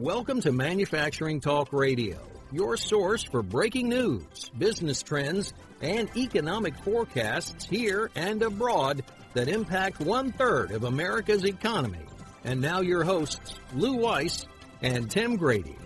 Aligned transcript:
Welcome 0.00 0.40
to 0.40 0.52
Manufacturing 0.52 1.40
Talk 1.42 1.74
Radio, 1.74 2.16
your 2.50 2.78
source 2.78 3.22
for 3.22 3.42
breaking 3.42 3.90
news, 3.90 4.50
business 4.56 5.02
trends, 5.02 5.52
and 5.82 6.08
economic 6.16 6.74
forecasts 6.78 7.66
here 7.66 8.10
and 8.14 8.42
abroad 8.42 9.04
that 9.34 9.46
impact 9.46 10.00
one 10.00 10.32
third 10.32 10.70
of 10.70 10.84
America's 10.84 11.44
economy. 11.44 12.06
And 12.44 12.62
now 12.62 12.80
your 12.80 13.04
hosts, 13.04 13.56
Lou 13.74 13.96
Weiss 13.96 14.46
and 14.80 15.10
Tim 15.10 15.36
Grady. 15.36 15.76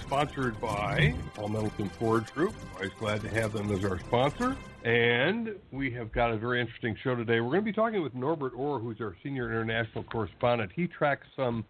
Sponsored 0.00 0.58
by 0.58 1.14
All 1.36 1.48
Metals 1.48 1.72
and 1.76 1.92
Forge 1.96 2.32
Group. 2.32 2.54
Always 2.76 2.92
glad 2.98 3.20
to 3.20 3.28
have 3.28 3.52
them 3.52 3.70
as 3.70 3.84
our 3.84 3.98
sponsor. 3.98 4.56
And 4.82 5.54
we 5.72 5.90
have 5.90 6.10
got 6.10 6.30
a 6.32 6.38
very 6.38 6.58
interesting 6.58 6.96
show 7.04 7.14
today. 7.14 7.40
We're 7.40 7.50
going 7.50 7.60
to 7.60 7.66
be 7.66 7.72
talking 7.74 8.02
with 8.02 8.14
Norbert 8.14 8.54
Ore, 8.56 8.80
who's 8.80 9.02
our 9.02 9.14
senior 9.22 9.50
international 9.50 10.04
correspondent. 10.04 10.72
He 10.74 10.86
tracks 10.86 11.26
some 11.36 11.66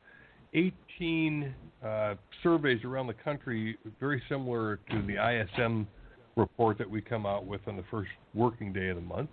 18 0.96 1.54
uh, 1.84 2.14
surveys 2.42 2.82
around 2.84 3.06
the 3.06 3.14
country, 3.14 3.76
very 4.00 4.22
similar 4.28 4.78
to 4.90 5.02
the 5.02 5.14
ISM 5.14 5.86
report 6.36 6.78
that 6.78 6.88
we 6.88 7.00
come 7.00 7.26
out 7.26 7.46
with 7.46 7.60
on 7.66 7.76
the 7.76 7.84
first 7.90 8.10
working 8.34 8.72
day 8.72 8.88
of 8.88 8.96
the 8.96 9.02
month. 9.02 9.30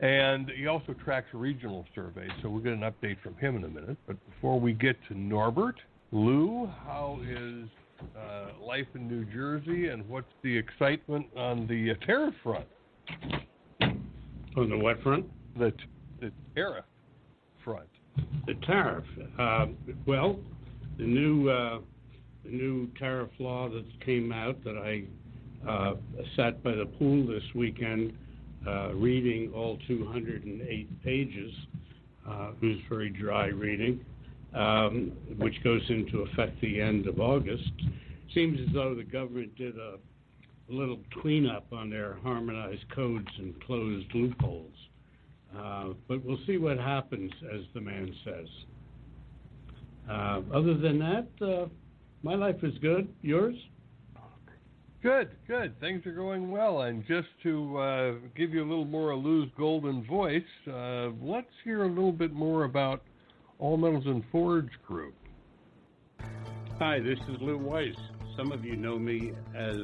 And 0.00 0.50
he 0.50 0.66
also 0.66 0.94
tracks 1.04 1.28
regional 1.32 1.84
surveys, 1.94 2.30
so 2.42 2.48
we'll 2.50 2.62
get 2.62 2.72
an 2.72 2.80
update 2.80 3.20
from 3.22 3.36
him 3.36 3.56
in 3.56 3.64
a 3.64 3.68
minute. 3.68 3.96
But 4.06 4.16
before 4.28 4.58
we 4.58 4.72
get 4.72 4.96
to 5.08 5.18
Norbert, 5.18 5.76
Lou, 6.12 6.68
how 6.84 7.20
is 7.26 7.68
uh, 8.16 8.64
life 8.64 8.86
in 8.94 9.08
New 9.08 9.24
Jersey, 9.24 9.88
and 9.88 10.06
what's 10.08 10.26
the 10.42 10.56
excitement 10.56 11.26
on 11.36 11.66
the 11.66 11.92
uh, 11.92 12.06
tariff 12.06 12.34
front? 12.42 12.66
On 14.56 14.68
the 14.68 14.76
what 14.76 15.02
front? 15.02 15.26
The, 15.58 15.72
the 16.20 16.30
tariff 16.54 16.84
front. 17.64 17.88
The 18.46 18.54
tariff. 18.66 19.04
Uh, 19.38 19.66
well, 20.06 20.38
the 20.98 21.04
new 21.04 21.48
uh, 21.48 21.78
the 22.44 22.50
new 22.50 22.88
tariff 22.98 23.30
law 23.38 23.68
that 23.68 23.84
came 24.04 24.32
out 24.32 24.62
that 24.64 24.76
I 24.76 25.04
uh, 25.68 25.94
sat 26.36 26.62
by 26.62 26.72
the 26.72 26.86
pool 26.86 27.26
this 27.26 27.42
weekend, 27.54 28.12
uh, 28.66 28.92
reading 28.94 29.50
all 29.54 29.78
208 29.88 31.02
pages. 31.02 31.52
Uh, 32.28 32.50
it 32.60 32.66
was 32.66 32.76
very 32.88 33.10
dry 33.10 33.46
reading, 33.46 34.04
um, 34.54 35.12
which 35.38 35.54
goes 35.64 35.82
into 35.88 36.20
effect 36.20 36.60
the 36.60 36.80
end 36.80 37.06
of 37.06 37.18
August. 37.18 37.72
Seems 38.34 38.58
as 38.66 38.74
though 38.74 38.94
the 38.94 39.04
government 39.04 39.56
did 39.56 39.76
a 39.78 39.96
little 40.68 40.98
cleanup 41.20 41.66
on 41.72 41.90
their 41.90 42.18
harmonized 42.22 42.84
codes 42.94 43.28
and 43.38 43.58
closed 43.64 44.06
loopholes. 44.14 44.72
Uh, 45.56 45.88
but 46.08 46.24
we'll 46.24 46.38
see 46.46 46.58
what 46.58 46.78
happens, 46.78 47.30
as 47.54 47.60
the 47.74 47.80
man 47.80 48.12
says. 48.24 48.48
Uh, 50.08 50.40
other 50.52 50.74
than 50.74 50.98
that, 50.98 51.26
uh, 51.40 51.66
my 52.22 52.34
life 52.34 52.62
is 52.62 52.76
good. 52.78 53.08
Yours? 53.22 53.54
Good, 55.02 55.32
good. 55.46 55.78
Things 55.80 56.06
are 56.06 56.12
going 56.12 56.50
well. 56.50 56.82
And 56.82 57.06
just 57.06 57.28
to 57.42 57.78
uh, 57.78 58.12
give 58.34 58.54
you 58.54 58.62
a 58.62 58.68
little 58.68 58.86
more 58.86 59.10
of 59.10 59.22
Lou's 59.22 59.50
golden 59.56 60.02
voice, 60.04 60.42
uh, 60.66 61.10
let's 61.20 61.52
hear 61.62 61.84
a 61.84 61.88
little 61.88 62.12
bit 62.12 62.32
more 62.32 62.64
about 62.64 63.02
All 63.58 63.76
Metals 63.76 64.06
and 64.06 64.24
Forge 64.32 64.70
Group. 64.86 65.14
Hi, 66.78 67.00
this 67.00 67.18
is 67.28 67.36
Lou 67.40 67.58
Weiss. 67.58 67.94
Some 68.36 68.50
of 68.50 68.64
you 68.64 68.76
know 68.76 68.98
me 68.98 69.32
as 69.54 69.76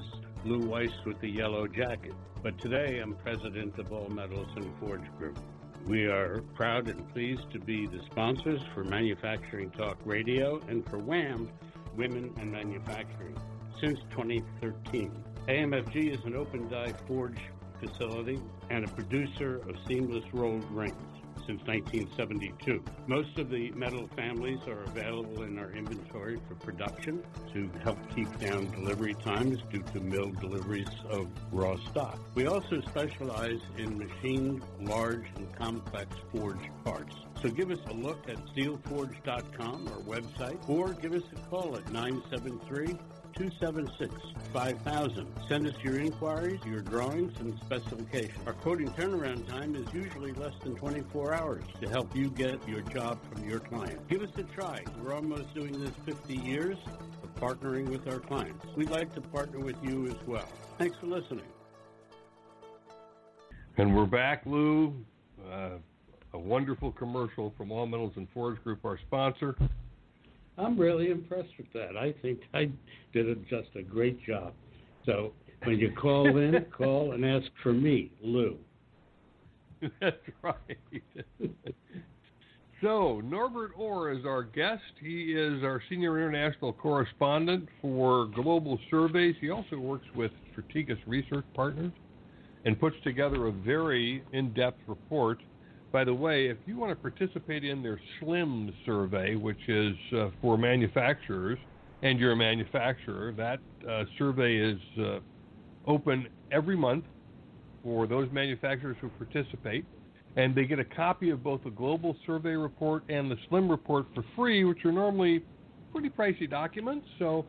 Lou 0.45 0.67
Weiss 0.67 0.91
with 1.05 1.21
the 1.21 1.29
yellow 1.29 1.67
jacket, 1.67 2.15
but 2.43 2.59
today 2.59 2.99
I'm 2.99 3.15
president 3.17 3.79
of 3.79 3.93
All 3.93 4.09
Metals 4.09 4.49
and 4.57 4.73
Forge 4.81 5.05
Group. 5.19 5.39
We 5.87 6.07
are 6.07 6.43
proud 6.55 6.89
and 6.89 7.09
pleased 7.13 7.51
to 7.53 7.59
be 7.59 7.87
the 7.87 8.01
sponsors 8.11 8.61
for 8.75 8.85
Manufacturing 8.85 9.71
Talk 9.71 9.99
Radio 10.05 10.61
and 10.69 10.89
for 10.89 10.99
WHAM, 10.99 11.51
Women 11.97 12.33
and 12.39 12.53
Manufacturing, 12.53 13.37
since 13.81 13.99
2013. 14.11 15.25
AMFG 15.49 16.15
is 16.15 16.25
an 16.25 16.37
open 16.37 16.69
die 16.69 16.93
forge 17.09 17.41
facility 17.81 18.41
and 18.69 18.85
a 18.85 18.89
producer 18.89 19.57
of 19.69 19.77
seamless 19.89 20.25
rolled 20.33 20.71
rings 20.71 21.20
since 21.47 21.61
1972. 21.67 22.83
Most 23.07 23.39
of 23.39 23.51
the 23.51 23.71
metal 23.73 24.09
families 24.17 24.61
are 24.67 24.83
available 24.85 25.43
in 25.43 25.59
our 25.59 25.71
inventory 25.73 26.39
for 26.49 26.55
production 26.57 27.23
to 27.53 27.71
help 27.83 27.99
keep 28.15 28.29
down 28.39 28.71
delivery 28.71 29.15
times 29.15 29.59
due 29.71 29.83
to 29.93 30.01
mill 30.01 30.31
deliveries 30.41 30.89
of 31.09 31.29
raw 31.53 31.77
stock. 31.91 32.19
We 32.35 32.47
also 32.47 32.81
specialize 32.83 33.61
in 33.77 33.99
machined, 33.99 34.63
large, 34.81 35.27
and 35.37 35.55
complex 35.57 36.17
forged 36.33 36.69
parts. 36.85 37.17
So 37.43 37.49
give 37.49 37.71
us 37.71 37.81
a 37.89 37.95
look 37.95 38.29
at 38.29 38.37
steelforge.com, 38.55 39.89
our 39.89 40.03
website, 40.03 40.69
or 40.69 40.93
give 40.93 41.15
us 41.15 41.23
a 41.35 41.49
call 41.49 41.77
at 41.77 41.91
973 41.91 42.97
276 43.35 44.15
5000. 44.53 45.27
Send 45.49 45.67
us 45.67 45.75
your 45.83 45.99
inquiries, 45.99 46.61
your 46.65 46.81
drawings, 46.81 47.39
and 47.41 47.59
specifications. 47.61 48.39
Our 48.47 48.53
quoting 48.53 48.89
turnaround 48.91 49.49
time 49.49 49.77
is 49.77 49.87
usually 49.93 50.33
less 50.33 50.55
than 50.63 50.75
24 50.77 51.35
hours 51.35 51.65
to 51.81 51.89
help 51.89 52.15
you 52.15 52.31
get 52.31 52.67
your 52.69 52.83
job 52.83 53.19
from 53.31 53.49
your 53.49 53.61
client. 53.61 54.07
Give 54.09 54.23
us 54.23 54.31
a 54.37 54.43
try. 54.43 54.85
We're 55.03 55.15
almost 55.15 55.55
doing 55.55 55.79
this 55.79 55.93
50 56.05 56.37
years 56.37 56.79
of 57.23 57.35
partnering 57.37 57.89
with 57.89 58.07
our 58.09 58.21
clients. 58.21 58.65
We'd 58.77 58.91
like 58.91 59.15
to 59.15 59.21
partner 59.21 59.61
with 59.61 59.77
you 59.83 60.07
as 60.07 60.27
well. 60.27 60.49
Thanks 60.79 60.97
for 60.99 61.07
listening. 61.07 61.47
And 63.77 63.97
we're 63.97 64.07
back, 64.07 64.45
Lou. 64.47 64.95
Uh, 65.51 65.79
a 66.33 66.39
wonderful 66.39 66.93
commercial 66.93 67.53
from 67.57 67.73
All 67.73 67.87
Metals 67.87 68.13
and 68.17 68.29
Forge 68.33 68.63
Group, 68.63 68.85
our 68.85 68.99
sponsor. 68.99 69.57
I'm 70.61 70.79
really 70.79 71.11
impressed 71.11 71.57
with 71.57 71.73
that. 71.73 71.97
I 71.97 72.15
think 72.23 72.41
I 72.55 72.71
did 73.13 73.29
a, 73.29 73.35
just 73.35 73.75
a 73.77 73.83
great 73.83 74.25
job. 74.25 74.53
So 75.07 75.33
when 75.65 75.79
you 75.79 75.93
call 75.93 76.37
in, 76.37 76.67
call 76.77 77.13
and 77.13 77.25
ask 77.25 77.47
for 77.63 77.73
me, 77.73 78.11
Lou. 78.23 78.59
That's 80.01 80.17
right. 80.43 81.03
so 82.83 83.21
Norbert 83.25 83.73
Ore 83.77 84.13
is 84.13 84.27
our 84.27 84.43
guest. 84.43 84.83
He 85.01 85.33
is 85.33 85.63
our 85.63 85.83
senior 85.89 86.19
international 86.19 86.75
correspondent 86.75 87.67
for 87.81 88.27
Global 88.27 88.79
Surveys. 88.91 89.37
He 89.41 89.51
also 89.51 89.77
works 89.79 90.07
with 90.15 90.33
Strategas 90.55 90.99
Research 91.07 91.47
Partners 91.55 91.93
and 92.67 92.79
puts 92.79 92.97
together 93.03 93.47
a 93.47 93.53
very 93.53 94.23
in-depth 94.33 94.81
report 94.87 95.39
by 95.93 96.05
the 96.05 96.15
way, 96.15 96.47
if 96.47 96.57
you 96.67 96.77
want 96.77 96.91
to 96.91 96.97
participate 96.97 97.65
in 97.65 97.83
their 97.83 98.01
SLIM 98.21 98.73
survey, 98.87 99.35
which 99.35 99.69
is 99.69 99.95
uh, 100.17 100.29
for 100.41 100.57
manufacturers, 100.57 101.59
and 102.03 102.19
you're 102.19 102.33
a 102.33 102.37
manufacturer, 102.37 103.33
that 103.33 103.59
uh, 103.89 104.05
survey 104.17 104.57
is 104.57 104.79
uh, 104.99 105.19
open 105.87 106.29
every 106.53 106.77
month 106.77 107.05
for 107.83 108.07
those 108.07 108.29
manufacturers 108.33 108.97
who 109.01 109.09
participate. 109.11 109.85
And 110.37 110.55
they 110.55 110.65
get 110.65 110.79
a 110.79 110.85
copy 110.85 111.31
of 111.31 111.43
both 111.43 111.65
the 111.65 111.71
global 111.71 112.17
survey 112.25 112.55
report 112.55 113.03
and 113.09 113.31
the 113.31 113.37
SLIM 113.49 113.69
report 113.69 114.07
for 114.15 114.25
free, 114.37 114.65
which 114.65 114.85
are 114.85 114.93
normally 114.93 115.43
pretty 115.93 116.09
pricey 116.09 116.49
documents. 116.49 117.07
So, 117.19 117.45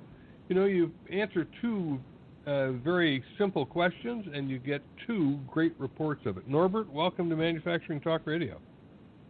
you 0.50 0.56
know, 0.56 0.66
you 0.66 0.92
answer 1.12 1.48
two 1.62 2.00
uh, 2.46 2.72
very 2.72 3.24
simple 3.38 3.66
questions, 3.66 4.26
and 4.34 4.50
you 4.50 4.58
get 4.58 4.82
two 5.06 5.40
great 5.48 5.74
reports 5.80 6.22
of 6.26 6.38
it. 6.38 6.48
Norbert, 6.48 6.92
welcome 6.92 7.30
to 7.30 7.36
Manufacturing 7.36 8.02
Talk 8.02 8.22
Radio. 8.26 8.58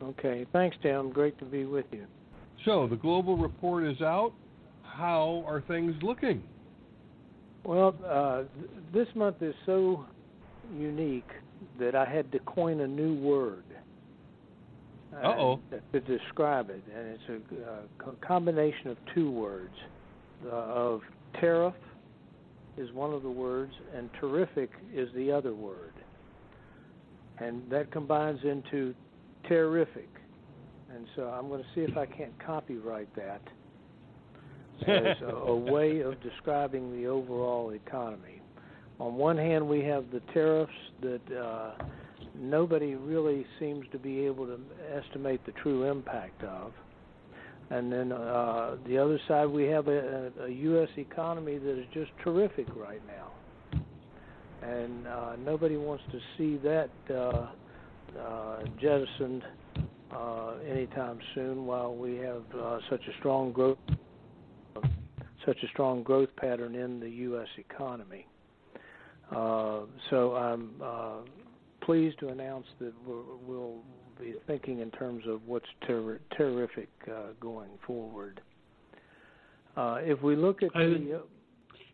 Okay, 0.02 0.46
thanks, 0.54 0.78
Tim. 0.82 1.12
Great 1.12 1.38
to 1.40 1.46
be 1.46 1.66
with 1.66 1.86
you. 1.92 2.06
So, 2.66 2.88
the 2.88 2.96
global 2.96 3.38
report 3.38 3.86
is 3.86 4.02
out. 4.02 4.34
How 4.84 5.44
are 5.48 5.62
things 5.62 5.96
looking? 6.02 6.44
Well, 7.64 7.96
uh, 8.08 8.44
this 8.94 9.08
month 9.16 9.42
is 9.42 9.54
so 9.66 10.06
unique 10.76 11.30
that 11.80 11.96
I 11.96 12.06
had 12.06 12.32
to 12.32 12.40
coin 12.40 12.80
a 12.82 12.88
new 12.88 13.16
word. 13.16 13.64
Uh-oh. 15.14 15.60
To 15.92 16.00
describe 16.00 16.70
it, 16.70 16.82
and 16.96 17.08
it's 17.08 17.44
a, 17.60 18.10
a 18.10 18.12
combination 18.26 18.88
of 18.88 18.98
two 19.14 19.30
words, 19.30 19.74
uh, 20.46 20.56
of 20.56 21.02
tariff 21.40 21.74
is 22.78 22.92
one 22.94 23.14
of 23.14 23.24
the 23.24 23.30
words, 23.30 23.74
and 23.96 24.10
terrific 24.20 24.72
is 24.94 25.10
the 25.16 25.32
other 25.32 25.54
word. 25.54 25.94
And 27.40 27.64
that 27.70 27.92
combines 27.92 28.40
into 28.44 28.94
tariffic. 29.50 30.08
And 30.94 31.06
so 31.16 31.24
I'm 31.24 31.48
going 31.48 31.62
to 31.62 31.68
see 31.74 31.82
if 31.82 31.98
I 31.98 32.06
can't 32.06 32.34
copyright 32.46 33.14
that 33.16 33.42
as 34.88 35.18
a, 35.22 35.36
a 35.36 35.56
way 35.72 36.02
of 36.02 36.22
describing 36.22 36.92
the 36.92 37.08
overall 37.08 37.72
economy. 37.72 38.42
On 39.00 39.16
one 39.16 39.38
hand, 39.38 39.68
we 39.68 39.82
have 39.84 40.06
the 40.12 40.22
tariffs 40.34 40.72
that 41.02 41.22
uh, 41.36 41.72
nobody 42.36 42.96
really 42.96 43.46
seems 43.60 43.86
to 43.92 43.98
be 43.98 44.26
able 44.26 44.46
to 44.46 44.60
estimate 44.94 45.44
the 45.46 45.54
true 45.54 45.90
impact 45.90 46.44
of. 46.44 46.72
And 47.72 47.90
then 47.90 48.12
uh, 48.12 48.76
the 48.86 48.98
other 48.98 49.18
side, 49.30 49.46
we 49.46 49.64
have 49.68 49.88
a, 49.88 50.30
a, 50.42 50.50
U.S. 50.50 50.90
economy 50.98 51.58
that 51.58 51.80
is 51.80 51.86
just 51.94 52.12
terrific 52.22 52.68
right 52.76 53.02
now, 53.08 53.82
and 54.62 55.08
uh, 55.08 55.36
nobody 55.40 55.78
wants 55.78 56.04
to 56.12 56.20
see 56.38 56.58
that 56.58 56.90
uh, 57.10 57.48
uh, 58.20 58.64
jettisoned 58.78 59.44
uh, 60.14 60.56
anytime 60.70 61.18
soon. 61.34 61.66
While 61.66 61.96
we 61.96 62.18
have 62.18 62.44
uh, 62.54 62.80
such 62.90 63.08
a 63.08 63.18
strong 63.20 63.54
growth 63.54 63.78
such 65.46 65.58
a 65.64 65.68
strong 65.70 66.04
growth 66.04 66.30
pattern 66.36 66.76
in 66.76 67.00
the 67.00 67.10
U.S. 67.10 67.48
economy. 67.58 68.28
So 69.32 70.36
I'm 70.36 70.72
pleased 71.82 72.20
to 72.20 72.28
announce 72.28 72.68
that 72.80 72.94
we'll 73.08 73.80
be 74.22 74.36
thinking 74.48 74.80
in 74.80 74.92
terms 74.92 75.24
of 75.28 75.42
what's 75.48 75.66
ter- 75.86 76.20
tariffic 76.38 76.88
uh, 77.10 77.34
going 77.40 77.72
forward. 77.86 78.42
Uh, 79.76 79.98
if 80.02 80.22
we 80.22 80.36
look 80.36 80.64
at 80.64 80.70
I, 80.76 80.84
the 80.84 81.22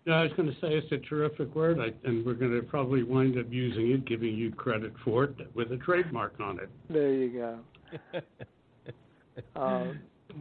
no, 0.07 0.13
I 0.13 0.23
was 0.23 0.31
going 0.37 0.47
to 0.47 0.55
say 0.61 0.69
it's 0.69 0.89
a 0.93 1.13
tariffic 1.13 1.53
word, 1.53 1.79
I, 1.81 1.91
and 2.07 2.25
we're 2.25 2.33
going 2.33 2.53
to 2.53 2.61
probably 2.61 3.03
wind 3.03 3.37
up 3.37 3.47
using 3.49 3.91
it, 3.91 4.05
giving 4.05 4.35
you 4.35 4.51
credit 4.51 4.93
for 5.03 5.25
it 5.25 5.35
with 5.53 5.69
a 5.73 5.77
trademark 5.77 6.39
on 6.39 6.59
it. 6.59 6.69
There 6.89 7.11
you 7.11 7.59
go. 8.13 8.21
uh, 9.57 9.87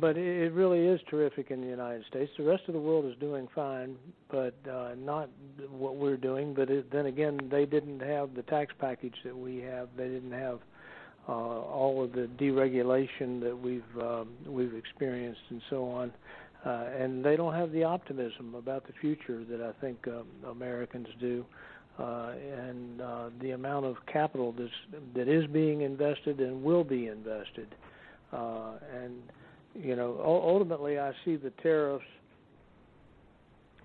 but 0.01 0.17
it 0.17 0.53
really 0.53 0.87
is 0.87 1.01
terrific 1.11 1.51
in 1.51 1.61
the 1.61 1.67
United 1.67 2.05
States. 2.07 2.31
The 2.39 2.45
rest 2.45 2.63
of 2.69 2.75
the 2.75 2.81
world 2.81 3.07
is 3.07 3.15
doing 3.19 3.49
fine, 3.57 3.97
but 4.31 4.55
uh, 4.71 4.91
not 4.99 5.31
what 5.69 5.97
we're 5.97 6.17
doing. 6.17 6.55
But 6.55 6.71
it, 6.71 6.93
then 6.93 7.07
again, 7.07 7.39
they 7.51 7.67
didn't 7.67 8.01
have 8.01 8.35
the 8.35 8.43
tax 8.43 8.73
package 8.79 9.17
that 9.25 9.37
we 9.37 9.59
have. 9.59 9.89
They 9.97 10.07
didn't 10.07 10.33
have 10.33 10.61
uh, 11.29 11.33
all 11.33 12.05
of 12.05 12.13
the 12.13 12.29
deregulation 12.39 13.41
that 13.41 13.57
we've 13.57 13.83
um, 14.01 14.29
we've 14.47 14.75
experienced 14.75 15.41
and 15.51 15.61
so 15.69 15.89
on. 15.89 16.13
Uh, 16.65 16.89
and 16.99 17.25
they 17.25 17.37
don't 17.37 17.55
have 17.55 17.71
the 17.71 17.85
optimism 17.85 18.55
about 18.57 18.85
the 18.87 18.93
future 19.01 19.45
that 19.45 19.61
I 19.61 19.73
think 19.81 20.09
um, 20.09 20.27
Americans 20.49 21.07
do. 21.21 21.45
Uh, 21.99 22.33
and 22.59 23.01
uh, 23.01 23.31
the 23.41 23.53
amount 23.53 23.87
of 23.87 23.97
capital 24.13 24.53
that's, 24.59 25.03
that 25.15 25.29
is 25.29 25.47
being 25.47 25.81
invested 25.81 26.41
and 26.41 26.63
will 26.63 26.85
be 26.85 27.07
invested. 27.07 27.75
Uh, 28.33 28.73
and 29.03 29.23
you 29.75 29.97
know, 29.97 30.21
ultimately, 30.25 30.99
I 30.99 31.13
see 31.25 31.37
the 31.37 31.51
tariffs 31.63 32.05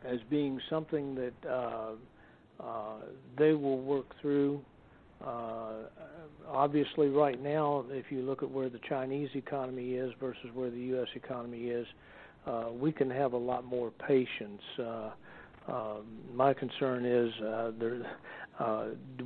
as 0.06 0.20
being 0.30 0.60
something 0.70 1.16
that 1.16 1.50
uh, 1.50 1.92
uh, 2.60 2.96
they 3.38 3.54
will 3.54 3.80
work 3.80 4.08
through. 4.22 4.62
Uh, 5.26 5.74
obviously, 6.48 7.10
right 7.10 7.42
now, 7.42 7.86
if 7.90 8.12
you 8.12 8.22
look 8.22 8.44
at 8.44 8.50
where 8.50 8.70
the 8.70 8.80
Chinese 8.90 9.30
economy 9.36 9.94
is 9.94 10.12
versus 10.20 10.50
where 10.54 10.70
the 10.70 10.80
U.S. 10.80 11.08
economy 11.16 11.68
is, 11.68 11.88
uh, 12.46 12.66
we 12.74 12.92
can 12.92 13.10
have 13.10 13.34
a 13.34 13.38
lot 13.38 13.64
more 13.64 13.92
patience. 14.08 14.62
Uh, 14.80 15.12
uh, 15.68 15.98
my 16.34 16.54
concern 16.54 17.06
is 17.06 17.32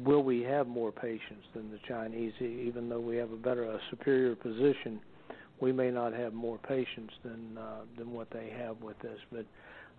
will 0.03 0.23
we 0.23 0.41
have 0.41 0.67
more 0.67 0.91
patience 0.91 1.43
than 1.53 1.71
the 1.71 1.79
Chinese, 1.87 2.33
even 2.41 2.89
though 2.89 2.99
we 2.99 3.15
have 3.15 3.31
a 3.31 3.37
better, 3.37 3.63
a 3.63 3.79
superior 3.89 4.35
position 4.35 4.99
we 5.59 5.71
may 5.71 5.89
not 5.89 6.13
have 6.13 6.33
more 6.33 6.57
patience 6.57 7.11
than 7.23 7.57
than 7.97 8.11
what 8.11 8.29
they 8.31 8.49
have 8.57 8.81
with 8.81 8.99
this. 8.99 9.19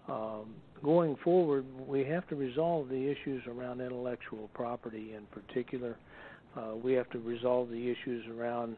Um, 0.09 0.55
going 0.83 1.17
forward, 1.25 1.65
we 1.87 2.05
have 2.05 2.27
to 2.29 2.37
resolve 2.37 2.89
the 2.89 3.09
issues 3.09 3.43
around 3.47 3.81
intellectual 3.81 4.49
property 4.55 5.15
in 5.15 5.27
particular. 5.27 5.97
Uh, 6.57 6.77
we 6.77 6.93
have 6.95 7.11
to 7.11 7.19
resolve 7.19 7.71
the 7.71 7.91
issues 7.91 8.25
around 8.29 8.77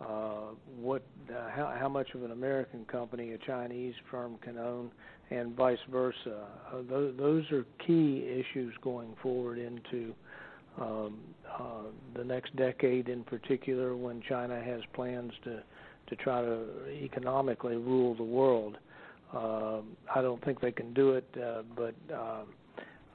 uh, 0.00 0.54
what, 0.80 1.02
uh, 1.30 1.50
how, 1.50 1.74
how 1.78 1.88
much 1.88 2.08
of 2.14 2.22
an 2.24 2.30
American 2.30 2.84
company 2.86 3.32
a 3.32 3.38
Chinese 3.38 3.94
firm 4.10 4.38
can 4.40 4.56
own, 4.56 4.90
and 5.30 5.54
vice 5.54 5.78
versa. 5.90 6.46
Uh, 6.72 6.76
those, 6.88 7.14
those 7.18 7.44
are 7.52 7.66
key 7.86 8.24
issues 8.26 8.72
going 8.82 9.14
forward 9.22 9.58
into 9.58 10.14
um, 10.80 11.18
uh, 11.52 11.82
the 12.16 12.24
next 12.24 12.56
decade, 12.56 13.08
in 13.08 13.22
particular, 13.24 13.94
when 13.94 14.22
China 14.26 14.60
has 14.62 14.80
plans 14.94 15.32
to 15.44 15.62
to 16.10 16.16
try 16.16 16.42
to 16.42 16.64
economically 16.90 17.76
rule 17.76 18.14
the 18.14 18.22
world. 18.22 18.76
Uh, 19.34 19.80
I 20.14 20.22
don't 20.22 20.44
think 20.44 20.60
they 20.60 20.72
can 20.72 20.92
do 20.92 21.12
it, 21.12 21.26
uh, 21.36 21.62
but 21.76 21.94
uh, 22.12 22.42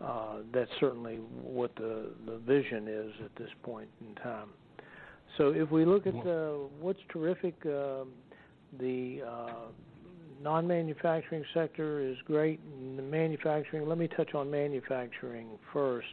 uh, 0.04 0.38
that's 0.54 0.72
certainly 0.80 1.16
what 1.16 1.76
the 1.76 2.12
the 2.26 2.38
vision 2.38 2.88
is 2.88 3.12
at 3.24 3.36
this 3.36 3.50
point 3.64 3.90
in 4.02 4.16
time. 4.16 4.50
So 5.38 5.50
if 5.50 5.70
we 5.72 5.84
look 5.84 6.08
at 6.08 6.16
uh, 6.16 6.54
what's 6.80 7.00
terrific, 7.10 7.56
uh, 7.66 8.06
the 8.80 9.22
uh, 9.28 9.52
non-manufacturing 10.42 11.44
sector 11.54 12.00
is 12.00 12.16
great. 12.26 12.60
And 12.78 12.98
the 12.98 13.04
manufacturing. 13.04 13.88
Let 13.88 13.98
me 13.98 14.08
touch 14.08 14.34
on 14.34 14.50
manufacturing 14.50 15.48
first. 15.74 16.08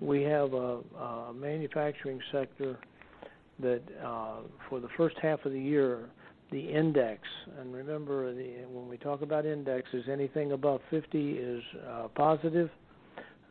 We 0.00 0.22
have 0.22 0.52
a, 0.52 0.80
a 0.98 1.32
manufacturing 1.32 2.20
sector 2.32 2.78
that 3.60 3.82
uh, 4.04 4.40
for 4.68 4.80
the 4.80 4.88
first 4.96 5.16
half 5.22 5.44
of 5.44 5.52
the 5.52 5.60
year, 5.60 6.08
the 6.52 6.60
index, 6.60 7.22
and 7.58 7.72
remember 7.72 8.32
the, 8.34 8.66
when 8.70 8.86
we 8.86 8.98
talk 8.98 9.22
about 9.22 9.46
indexes, 9.46 10.04
anything 10.10 10.52
above 10.52 10.80
50 10.90 11.32
is 11.32 11.62
uh, 11.88 12.08
positive. 12.14 12.70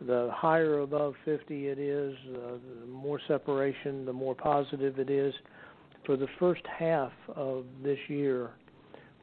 The 0.05 0.29
higher 0.31 0.79
above 0.79 1.15
50 1.25 1.67
it 1.67 1.79
is, 1.79 2.15
uh, 2.29 2.57
the 2.79 2.87
more 2.87 3.19
separation, 3.27 4.05
the 4.05 4.13
more 4.13 4.35
positive 4.35 4.99
it 4.99 5.09
is. 5.09 5.33
For 6.05 6.15
the 6.15 6.27
first 6.39 6.61
half 6.67 7.11
of 7.35 7.65
this 7.83 7.99
year, 8.07 8.51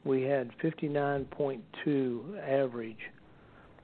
we 0.05 0.23
had 0.23 0.51
59.2 0.63 2.39
average, 2.43 2.97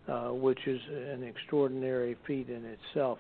uh, 0.09 0.29
which 0.29 0.61
is 0.67 0.81
an 1.13 1.23
extraordinary 1.23 2.17
feat 2.27 2.49
in 2.49 2.65
itself. 2.65 3.19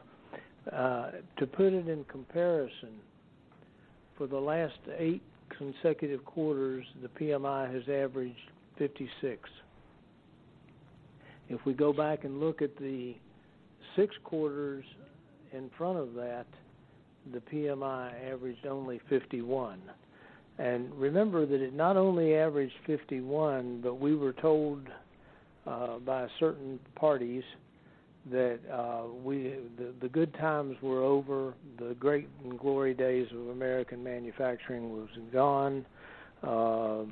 Uh, 0.72 1.10
to 1.38 1.46
put 1.46 1.72
it 1.72 1.88
in 1.88 2.04
comparison, 2.04 2.94
for 4.16 4.26
the 4.26 4.38
last 4.38 4.78
eight 4.96 5.22
consecutive 5.56 6.24
quarters, 6.24 6.84
the 7.02 7.08
PMI 7.08 7.72
has 7.72 7.82
averaged 7.88 8.50
56. 8.78 9.48
If 11.48 11.64
we 11.64 11.74
go 11.74 11.92
back 11.92 12.24
and 12.24 12.40
look 12.40 12.62
at 12.62 12.76
the 12.76 13.14
six 13.96 14.14
quarters 14.24 14.84
in 15.52 15.70
front 15.76 15.98
of 15.98 16.14
that, 16.14 16.46
the 17.32 17.40
PMI 17.40 18.32
averaged 18.32 18.66
only 18.66 19.00
51. 19.08 19.80
And 20.58 20.92
remember 20.94 21.46
that 21.46 21.60
it 21.60 21.74
not 21.74 21.96
only 21.96 22.34
averaged 22.34 22.74
51, 22.86 23.80
but 23.82 23.98
we 24.00 24.14
were 24.14 24.32
told 24.32 24.88
uh, 25.66 25.98
by 25.98 26.28
certain 26.38 26.78
parties 26.94 27.42
that 28.30 28.58
uh, 28.72 29.02
we 29.22 29.56
the, 29.76 29.92
the 30.00 30.08
good 30.08 30.32
times 30.34 30.76
were 30.82 31.02
over. 31.02 31.54
The 31.78 31.94
great 31.98 32.28
and 32.42 32.58
glory 32.58 32.94
days 32.94 33.26
of 33.32 33.48
American 33.48 34.02
manufacturing 34.02 34.92
was 34.92 35.08
gone. 35.32 35.84
Uh, 36.42 37.10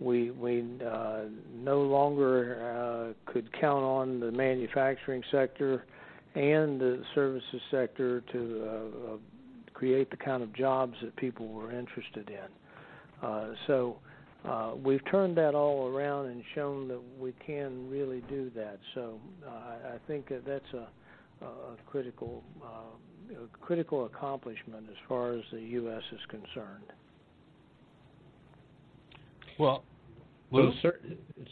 we 0.00 0.30
we 0.30 0.64
uh, 0.84 1.22
no 1.54 1.82
longer 1.82 3.14
uh, 3.26 3.32
could 3.32 3.50
count 3.60 3.84
on 3.84 4.20
the 4.20 4.30
manufacturing 4.30 5.22
sector 5.30 5.84
and 6.34 6.80
the 6.80 7.02
services 7.14 7.60
sector 7.70 8.22
to 8.32 8.66
uh, 8.66 9.12
uh, 9.12 9.16
create 9.72 10.10
the 10.10 10.16
kind 10.16 10.42
of 10.42 10.52
jobs 10.54 10.94
that 11.02 11.14
people 11.16 11.48
were 11.48 11.72
interested 11.72 12.28
in. 12.28 13.26
Uh, 13.26 13.54
so 13.66 13.96
uh, 14.48 14.72
we've 14.82 15.04
turned 15.10 15.36
that 15.38 15.54
all 15.54 15.88
around 15.88 16.26
and 16.26 16.42
shown 16.54 16.88
that 16.88 17.00
we 17.18 17.32
can 17.46 17.88
really 17.88 18.22
do 18.28 18.50
that. 18.54 18.78
So 18.94 19.18
uh, 19.46 19.50
I 19.94 19.98
think 20.06 20.28
that 20.28 20.44
that's 20.46 20.72
a, 20.74 21.44
a 21.44 21.76
critical 21.86 22.42
uh, 22.62 23.36
a 23.42 23.58
critical 23.58 24.04
accomplishment 24.04 24.86
as 24.90 24.96
far 25.08 25.32
as 25.32 25.40
the 25.50 25.60
U.S. 25.60 26.02
is 26.12 26.20
concerned. 26.28 26.84
Well, 29.58 29.82
well, 30.50 30.74
cer- 30.82 31.00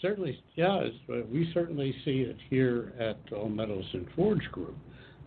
certainly, 0.02 0.42
yeah, 0.54 0.84
we 1.08 1.50
certainly 1.54 1.94
see 2.04 2.20
it 2.20 2.36
here 2.50 2.92
at 3.00 3.16
All 3.32 3.48
Metals 3.48 3.86
and 3.94 4.06
Forge 4.14 4.44
Group. 4.52 4.76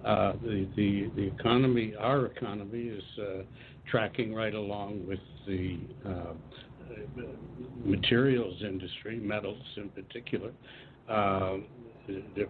Uh, 0.06 0.34
the, 0.44 0.68
the 0.76 1.10
the 1.16 1.24
economy, 1.24 1.94
our 2.00 2.28
economy, 2.28 2.84
is 2.90 3.04
uh, 3.20 3.42
tracking 3.90 4.36
right 4.36 4.54
along 4.54 5.06
with 5.08 5.20
the 5.48 5.80
uh, 6.08 6.34
materials 7.84 8.62
industry, 8.62 9.20
metals 9.20 9.64
in 9.78 9.90
particular. 9.90 10.52
Um, 11.08 11.66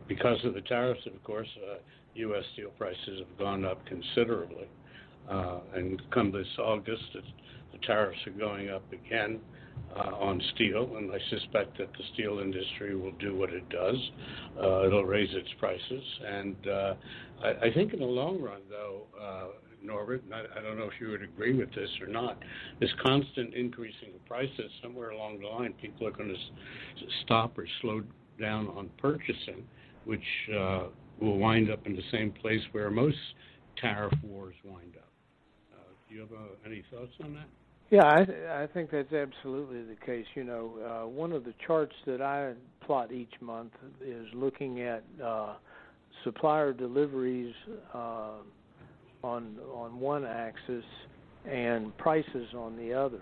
because 0.07 0.37
of 0.43 0.53
the 0.53 0.61
tariffs, 0.61 1.01
of 1.05 1.23
course, 1.23 1.47
uh, 1.71 1.77
U.S. 2.15 2.43
steel 2.53 2.71
prices 2.77 3.19
have 3.19 3.37
gone 3.37 3.65
up 3.65 3.85
considerably. 3.85 4.67
Uh, 5.29 5.59
and 5.73 6.01
come 6.11 6.31
this 6.31 6.47
August, 6.59 7.03
the 7.71 7.77
tariffs 7.79 8.19
are 8.27 8.31
going 8.31 8.69
up 8.69 8.83
again 8.93 9.39
uh, 9.95 10.11
on 10.15 10.41
steel, 10.53 10.97
and 10.97 11.11
I 11.11 11.17
suspect 11.29 11.77
that 11.77 11.91
the 11.93 12.03
steel 12.13 12.39
industry 12.39 12.95
will 12.95 13.13
do 13.13 13.35
what 13.35 13.49
it 13.49 13.67
does. 13.69 13.95
Uh, 14.61 14.85
it'll 14.85 15.05
raise 15.05 15.29
its 15.33 15.49
prices, 15.59 16.03
and 16.25 16.55
uh, 16.67 16.93
I, 17.43 17.67
I 17.67 17.73
think 17.73 17.93
in 17.93 17.99
the 17.99 18.05
long 18.05 18.41
run, 18.41 18.61
though, 18.69 19.03
uh, 19.19 19.47
Norbert, 19.85 20.23
and 20.23 20.33
I, 20.33 20.43
I 20.57 20.61
don't 20.61 20.77
know 20.77 20.85
if 20.85 20.99
you 20.99 21.09
would 21.09 21.21
agree 21.21 21.55
with 21.55 21.73
this 21.73 21.89
or 22.01 22.07
not, 22.07 22.37
this 22.79 22.89
constant 23.03 23.53
increasing 23.53 24.09
of 24.15 24.25
prices, 24.25 24.71
somewhere 24.81 25.09
along 25.11 25.39
the 25.39 25.47
line, 25.47 25.73
people 25.81 26.07
are 26.07 26.11
going 26.11 26.29
to 26.29 26.35
s- 26.35 27.11
stop 27.23 27.57
or 27.57 27.67
slow 27.81 28.01
down 28.39 28.67
on 28.69 28.89
purchasing, 28.97 29.63
which 30.05 30.21
uh, 30.57 30.83
will 31.19 31.37
wind 31.37 31.71
up 31.71 31.85
in 31.85 31.95
the 31.95 32.03
same 32.11 32.31
place 32.31 32.61
where 32.71 32.89
most 32.89 33.17
tariff 33.77 34.13
wars 34.23 34.55
wind 34.63 34.95
up. 34.97 35.09
Uh, 35.73 35.77
do 36.07 36.15
you 36.15 36.21
have 36.21 36.31
uh, 36.31 36.65
any 36.65 36.83
thoughts 36.91 37.13
on 37.23 37.33
that? 37.33 37.47
Yeah, 37.91 38.07
I, 38.07 38.25
th- 38.25 38.47
I 38.47 38.67
think 38.67 38.89
that's 38.89 39.13
absolutely 39.13 39.83
the 39.83 39.95
case. 40.05 40.25
You 40.33 40.43
know, 40.43 41.03
uh, 41.03 41.07
one 41.07 41.31
of 41.31 41.43
the 41.43 41.53
charts 41.65 41.93
that 42.07 42.21
I 42.21 42.53
plot 42.85 43.11
each 43.11 43.33
month 43.41 43.73
is 44.03 44.25
looking 44.33 44.81
at 44.81 45.03
uh, 45.23 45.53
supplier 46.23 46.73
deliveries 46.73 47.53
uh, 47.93 48.39
on 49.25 49.57
on 49.73 49.99
one 49.99 50.23
axis 50.25 50.85
and 51.49 51.95
prices 51.97 52.47
on 52.55 52.77
the 52.77 52.93
other. 52.93 53.21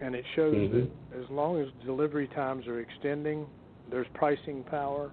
And 0.00 0.14
it 0.14 0.24
shows 0.34 0.54
mm-hmm. 0.54 0.78
that 0.78 1.22
as 1.22 1.30
long 1.30 1.60
as 1.60 1.68
delivery 1.84 2.28
times 2.28 2.66
are 2.66 2.80
extending, 2.80 3.46
there's 3.90 4.06
pricing 4.14 4.62
power, 4.64 5.10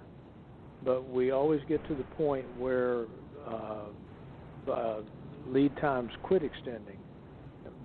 but 0.86 1.10
we 1.10 1.32
always 1.32 1.62
get 1.68 1.86
to 1.88 1.96
the 1.96 2.06
point 2.16 2.46
where 2.58 3.06
uh, 3.50 4.72
uh, 4.72 5.02
lead 5.48 5.76
times 5.78 6.12
quit 6.24 6.44
extending 6.44 6.98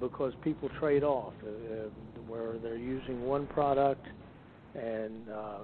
because 0.00 0.33
people 0.42 0.69
trade 0.81 1.02
off, 1.02 1.33
uh, 1.45 1.88
where 2.26 2.59
they're 2.62 2.76
using 2.76 3.25
one 3.25 3.47
product 3.47 4.07
and 4.75 5.28
uh, 5.28 5.59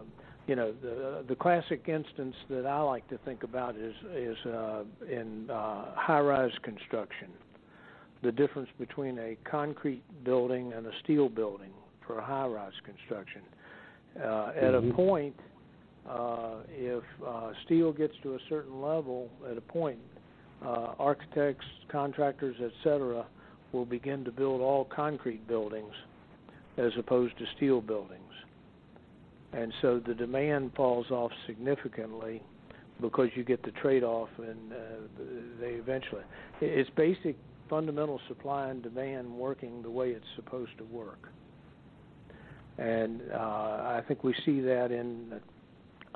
you 0.49 0.57
know 0.57 0.73
the 0.83 1.25
the 1.29 1.37
classic 1.37 1.85
instance 1.87 2.35
that 2.49 2.67
I 2.67 2.81
like 2.81 3.07
to 3.11 3.19
think 3.19 3.43
about 3.45 3.77
is 3.77 3.95
is 4.17 4.37
uh, 4.47 4.83
in 5.09 5.49
uh, 5.51 5.95
high-rise 5.95 6.57
construction. 6.63 7.29
The 8.23 8.33
difference 8.33 8.71
between 8.81 9.19
a 9.19 9.37
concrete 9.49 10.03
building 10.25 10.73
and 10.73 10.87
a 10.87 10.91
steel 11.05 11.29
building 11.29 11.71
for 12.05 12.21
high-rise 12.21 12.73
construction. 12.85 13.43
Uh, 14.17 14.53
at 14.57 14.73
mm-hmm. 14.73 14.91
a 14.91 14.95
point, 14.95 15.37
uh, 16.09 16.55
if 16.71 17.05
uh, 17.25 17.53
steel 17.65 17.93
gets 17.93 18.15
to 18.25 18.35
a 18.35 18.39
certain 18.49 18.81
level, 18.81 19.29
at 19.49 19.57
a 19.57 19.61
point, 19.61 19.99
uh, 20.65 20.95
architects, 20.99 21.67
contractors, 21.93 22.57
etc., 22.61 23.25
will 23.71 23.85
begin 23.85 24.25
to 24.25 24.33
build 24.33 24.61
all 24.61 24.87
concrete 24.87 25.47
buildings 25.47 25.93
as 26.79 26.91
opposed 26.99 27.37
to 27.39 27.45
steel 27.57 27.81
buildings 27.81 28.28
and 29.53 29.73
so 29.81 30.01
the 30.05 30.15
demand 30.15 30.73
falls 30.77 31.11
off 31.11 31.33
significantly 31.47 32.43
because 33.01 33.29
you 33.35 33.45
get 33.45 33.63
the 33.63 33.71
trade-off, 33.73 34.29
and 34.39 34.73
uh, 34.73 34.77
they 35.61 35.73
eventually. 35.73 36.23
It's 36.61 36.91
basic 36.91 37.37
fundamental 37.71 38.21
supply 38.29 38.69
and 38.71 38.83
demand 38.83 39.31
working 39.31 39.83
the 39.83 39.91
way 39.91 40.11
it's 40.11 40.27
supposed 40.37 40.77
to 40.79 40.85
work, 40.85 41.29
and 42.79 43.23
uh, 43.33 43.37
I 43.37 44.03
think 44.09 44.25
we 44.25 44.35
see 44.45 44.61
that 44.61 44.91
in 44.91 45.41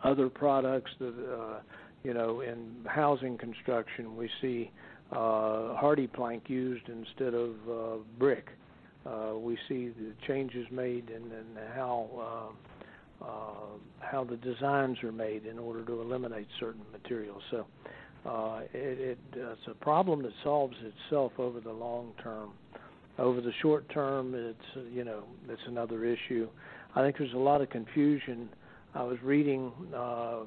other 0.03 0.29
products 0.29 0.91
that. 0.99 1.15
Uh, 1.15 1.61
you 2.05 2.15
know, 2.15 2.41
in 2.41 2.75
housing 2.87 3.39
construction, 3.39 4.17
we 4.17 4.29
see 4.41 4.71
uh, 5.13 5.77
HardiePlank 5.81 6.49
used 6.49 6.89
instead 6.89 7.35
of 7.35 7.51
uh, 7.71 7.97
brick. 8.19 8.49
Uh, 9.07 9.35
we 9.37 9.57
see 9.69 9.89
the 9.89 10.13
changes 10.27 10.67
made 10.71 11.11
in, 11.11 11.23
in 11.23 11.45
how 11.75 12.09
uh, 12.21 12.53
how 14.13 14.25
the 14.25 14.37
designs 14.37 15.03
are 15.03 15.13
made 15.13 15.47
in 15.47 15.59
order 15.59 15.85
to 15.85 16.01
eliminate 16.01 16.47
certain 16.61 16.83
materials. 16.93 17.43
So 17.51 17.67
uh, 18.27 18.61
it, 18.73 18.99
it, 19.01 19.19
it's 19.35 19.67
a 19.69 19.75
problem 19.75 20.23
that 20.23 20.33
solves 20.45 20.77
itself 20.83 21.33
over 21.39 21.61
the 21.61 21.73
long 21.73 22.13
term. 22.23 22.51
Over 23.19 23.41
the 23.41 23.53
short 23.61 23.89
term, 23.91 24.35
it's 24.35 24.87
you 24.93 25.05
know 25.05 25.25
it's 25.49 25.63
another 25.67 26.05
issue. 26.05 26.49
I 26.95 27.03
think 27.03 27.19
there's 27.19 27.35
a 27.35 27.39
lot 27.39 27.61
of 27.61 27.69
confusion. 27.69 28.49
I 28.95 29.03
was 29.03 29.19
reading, 29.23 29.73
uh, 29.95 30.41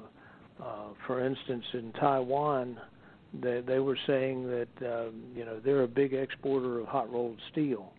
uh, 0.62 0.88
for 1.06 1.24
instance, 1.24 1.64
in 1.74 1.92
Taiwan, 1.92 2.76
they, 3.40 3.60
they 3.60 3.78
were 3.78 3.98
saying 4.06 4.46
that 4.48 4.68
uh, 4.84 5.10
you 5.34 5.44
know 5.44 5.60
they're 5.64 5.82
a 5.82 5.88
big 5.88 6.12
exporter 6.12 6.80
of 6.80 6.86
hot 6.86 7.12
rolled 7.12 7.38
steel, 7.52 7.92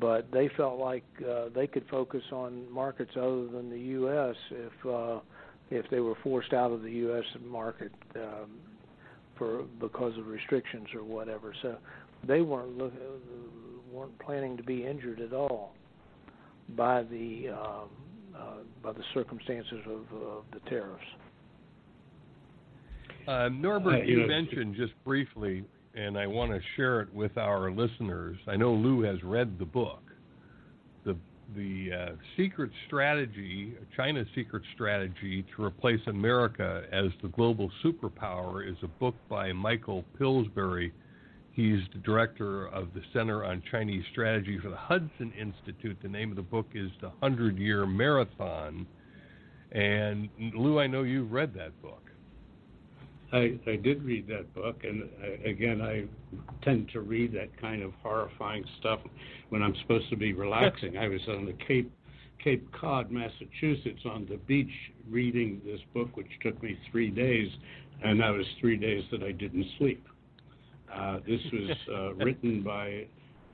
but 0.00 0.30
they 0.32 0.48
felt 0.56 0.78
like 0.78 1.04
uh, 1.28 1.46
they 1.54 1.66
could 1.66 1.84
focus 1.90 2.22
on 2.32 2.70
markets 2.72 3.12
other 3.16 3.46
than 3.48 3.70
the 3.70 3.78
U.S. 3.78 4.36
if 4.50 4.86
uh, 4.86 5.20
if 5.70 5.88
they 5.90 6.00
were 6.00 6.14
forced 6.22 6.52
out 6.52 6.72
of 6.72 6.82
the 6.82 6.90
U.S. 6.90 7.24
market 7.44 7.92
um, 8.16 8.50
for 9.36 9.64
because 9.80 10.16
of 10.18 10.26
restrictions 10.26 10.88
or 10.94 11.02
whatever. 11.02 11.54
So 11.62 11.76
they 12.26 12.40
weren't 12.40 12.78
look, 12.78 12.92
weren't 13.90 14.18
planning 14.18 14.56
to 14.56 14.62
be 14.62 14.86
injured 14.86 15.20
at 15.20 15.32
all 15.32 15.74
by 16.70 17.02
the 17.02 17.50
um, 17.50 17.88
uh, 18.34 18.56
by 18.82 18.92
the 18.92 19.04
circumstances 19.12 19.80
of 19.86 20.00
uh, 20.14 20.40
the 20.52 20.70
tariffs. 20.70 21.04
Uh, 23.28 23.48
Norbert, 23.50 24.06
you 24.06 24.26
mentioned 24.26 24.74
just 24.74 24.92
briefly 25.04 25.64
and 25.94 26.18
I 26.18 26.26
want 26.26 26.52
to 26.52 26.60
share 26.76 27.00
it 27.00 27.12
with 27.12 27.36
our 27.36 27.70
listeners. 27.70 28.36
I 28.46 28.56
know 28.56 28.72
Lou 28.72 29.02
has 29.02 29.22
read 29.22 29.58
the 29.58 29.64
book. 29.64 30.02
The 31.04 31.16
the 31.54 31.90
uh, 31.92 32.12
secret 32.36 32.70
strategy, 32.86 33.74
China's 33.94 34.26
secret 34.34 34.62
strategy 34.74 35.44
to 35.54 35.64
replace 35.64 36.00
America 36.06 36.84
as 36.90 37.06
the 37.20 37.28
global 37.28 37.70
superpower, 37.84 38.66
is 38.68 38.76
a 38.82 38.88
book 38.88 39.14
by 39.28 39.52
Michael 39.52 40.04
Pillsbury. 40.18 40.92
He's 41.52 41.80
the 41.92 41.98
director 41.98 42.68
of 42.68 42.94
the 42.94 43.02
Center 43.12 43.44
on 43.44 43.62
Chinese 43.70 44.04
Strategy 44.10 44.58
for 44.62 44.70
the 44.70 44.76
Hudson 44.76 45.32
Institute. 45.38 45.98
The 46.02 46.08
name 46.08 46.30
of 46.30 46.36
the 46.36 46.42
book 46.42 46.68
is 46.74 46.90
The 47.02 47.12
Hundred 47.20 47.58
Year 47.58 47.84
Marathon. 47.84 48.86
And 49.72 50.30
Lou, 50.54 50.78
I 50.78 50.86
know 50.86 51.02
you've 51.02 51.32
read 51.32 51.52
that 51.54 51.80
book. 51.82 52.11
I, 53.32 53.58
I 53.66 53.76
did 53.76 54.02
read 54.02 54.26
that 54.28 54.52
book, 54.54 54.82
and 54.84 55.08
I, 55.22 55.48
again, 55.48 55.80
I 55.80 56.04
tend 56.62 56.90
to 56.92 57.00
read 57.00 57.32
that 57.32 57.58
kind 57.60 57.82
of 57.82 57.92
horrifying 58.02 58.64
stuff 58.78 59.00
when 59.48 59.62
I'm 59.62 59.74
supposed 59.82 60.10
to 60.10 60.16
be 60.16 60.32
relaxing. 60.34 60.98
I 60.98 61.08
was 61.08 61.20
on 61.28 61.46
the 61.46 61.54
Cape 61.66 61.90
Cape 62.42 62.70
Cod, 62.72 63.10
Massachusetts, 63.10 64.00
on 64.04 64.26
the 64.28 64.36
beach 64.48 64.72
reading 65.08 65.62
this 65.64 65.80
book, 65.94 66.16
which 66.16 66.26
took 66.42 66.60
me 66.62 66.76
three 66.90 67.08
days, 67.08 67.48
and 68.04 68.20
that 68.20 68.30
was 68.30 68.44
three 68.60 68.76
days 68.76 69.04
that 69.12 69.22
I 69.22 69.32
didn't 69.32 69.64
sleep. 69.78 70.04
Uh, 70.92 71.18
this 71.26 71.40
was 71.52 71.76
uh, 71.94 72.14
written 72.24 72.62
by 72.62 73.06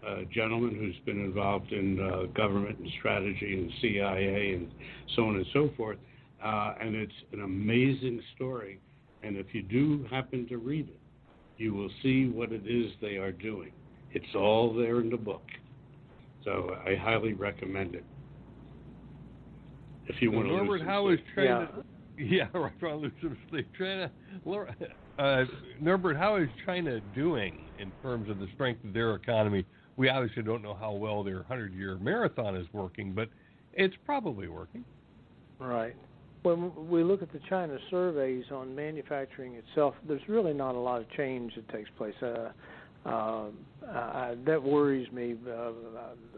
a 0.07 0.25
gentleman 0.33 0.75
who's 0.75 0.97
been 1.05 1.23
involved 1.23 1.73
in 1.73 2.01
uh, 2.01 2.23
government 2.35 2.79
and 2.79 2.89
strategy 2.99 3.53
and 3.53 3.71
CIA 3.83 4.55
and 4.55 4.71
so 5.15 5.27
on 5.27 5.37
and 5.37 5.47
so 5.53 5.71
forth, 5.77 5.99
uh, 6.43 6.75
and 6.81 6.95
it's 6.95 7.13
an 7.33 7.43
amazing 7.43 8.21
story 8.35 8.81
and 9.23 9.37
if 9.37 9.47
you 9.53 9.63
do 9.63 10.07
happen 10.11 10.47
to 10.49 10.59
read 10.59 10.89
it, 10.89 11.01
you 11.57 11.75
will 11.75 11.91
see 12.03 12.27
what 12.27 12.53
it 12.53 12.67
is 12.67 12.93
they 13.01 13.17
are 13.17 13.33
doing. 13.33 13.73
It's 14.13 14.35
all 14.35 14.75
there 14.75 15.01
in 15.01 15.11
the 15.11 15.17
book. 15.17 15.43
So 16.45 16.77
I 16.87 16.95
highly 16.95 17.35
recommend 17.35 17.95
it. 17.95 18.05
If 20.07 20.23
you 20.23 20.31
want 20.31 20.47
to 20.49 20.57
Norbert, 20.57 20.83
how 20.83 21.09
is 21.09 21.19
China? 21.35 21.85
Yeah, 22.17 22.25
yeah 22.27 22.45
right. 22.55 22.73
Want 22.81 22.81
to 22.81 22.97
lose 22.97 23.13
some 23.21 23.37
sleep. 23.51 23.69
China, 23.77 24.11
uh, 25.19 25.45
Norbert, 25.81 26.17
how 26.17 26.37
is 26.37 26.49
China 26.65 27.01
doing 27.01 27.71
in 27.79 27.93
terms 28.03 28.31
of 28.31 28.39
the 28.39 28.47
strength 28.55 28.85
of 28.85 28.95
their 28.95 29.15
economy? 29.15 29.67
We 29.97 30.09
obviously 30.09 30.45
don't 30.45 30.63
know 30.63 30.75
how 30.75 30.93
well 30.93 31.25
their 31.25 31.43
hundred-year 31.43 31.99
marathon 31.99 32.57
is 32.57 32.67
working, 32.73 33.13
but 33.13 33.29
it's 33.73 33.97
probably 34.07 34.49
working. 34.49 34.85
Right 35.59 35.97
when 36.43 36.89
we 36.89 37.03
look 37.03 37.23
at 37.23 37.33
the 37.33 37.41
China 37.49 37.79
surveys 37.91 38.45
on 38.53 38.75
manufacturing 38.75 39.55
itself, 39.55 39.95
there's 40.07 40.27
really 40.29 40.53
not 40.53 40.75
a 40.75 40.79
lot 40.79 41.01
of 41.01 41.11
change 41.11 41.55
that 41.55 41.69
takes 41.71 41.91
place. 41.97 42.15
Uh, 42.23 42.51
uh, 43.07 43.47
I, 43.87 44.35
that 44.45 44.63
worries 44.63 45.11
me. 45.13 45.37
Uh, 45.49 45.71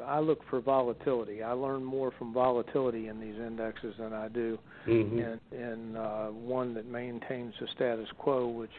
I 0.04 0.20
look 0.20 0.40
for 0.48 0.60
volatility. 0.60 1.42
I 1.42 1.52
learn 1.52 1.82
more 1.82 2.12
from 2.18 2.32
volatility 2.32 3.08
in 3.08 3.18
these 3.18 3.34
indexes 3.34 3.94
than 3.98 4.12
I 4.12 4.28
do 4.28 4.58
mm-hmm. 4.86 5.18
in, 5.18 5.40
in 5.52 5.96
uh, 5.96 6.26
one 6.28 6.74
that 6.74 6.86
maintains 6.86 7.54
the 7.60 7.66
status 7.74 8.08
quo, 8.18 8.46
which 8.46 8.70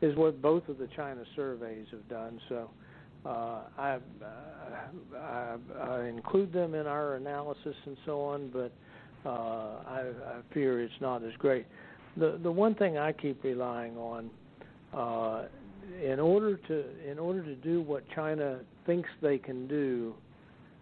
is 0.00 0.16
what 0.16 0.40
both 0.40 0.68
of 0.68 0.78
the 0.78 0.88
China 0.96 1.22
surveys 1.36 1.86
have 1.90 2.08
done. 2.08 2.40
So 2.48 2.70
uh, 3.26 3.60
I, 3.78 3.98
uh, 4.22 5.18
I, 5.18 5.56
I 5.80 6.04
include 6.06 6.52
them 6.52 6.74
in 6.74 6.86
our 6.86 7.16
analysis 7.16 7.76
and 7.86 7.96
so 8.06 8.20
on, 8.22 8.50
but 8.52 8.72
I, 9.28 10.00
I 10.26 10.54
fear 10.54 10.82
it's 10.82 10.92
not 11.00 11.22
as 11.22 11.32
great. 11.38 11.66
The 12.16 12.38
the 12.42 12.50
one 12.50 12.74
thing 12.74 12.98
I 12.98 13.12
keep 13.12 13.42
relying 13.42 13.96
on, 13.96 14.30
uh, 14.92 15.44
in 16.02 16.20
order 16.20 16.56
to 16.56 16.84
in 17.10 17.18
order 17.18 17.42
to 17.42 17.54
do 17.56 17.82
what 17.82 18.04
China 18.14 18.60
thinks 18.86 19.08
they 19.20 19.38
can 19.38 19.66
do, 19.66 20.14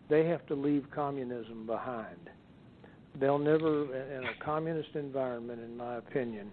they 0.09 0.27
have 0.27 0.47
to 0.47 0.55
leave 0.55 0.85
communism 0.95 1.67
behind. 1.67 2.31
They'll 3.21 3.39
never, 3.39 3.95
in 3.95 4.25
a 4.25 4.45
communist 4.45 4.91
environment, 4.95 5.61
in 5.61 5.77
my 5.77 5.97
opinion, 5.97 6.51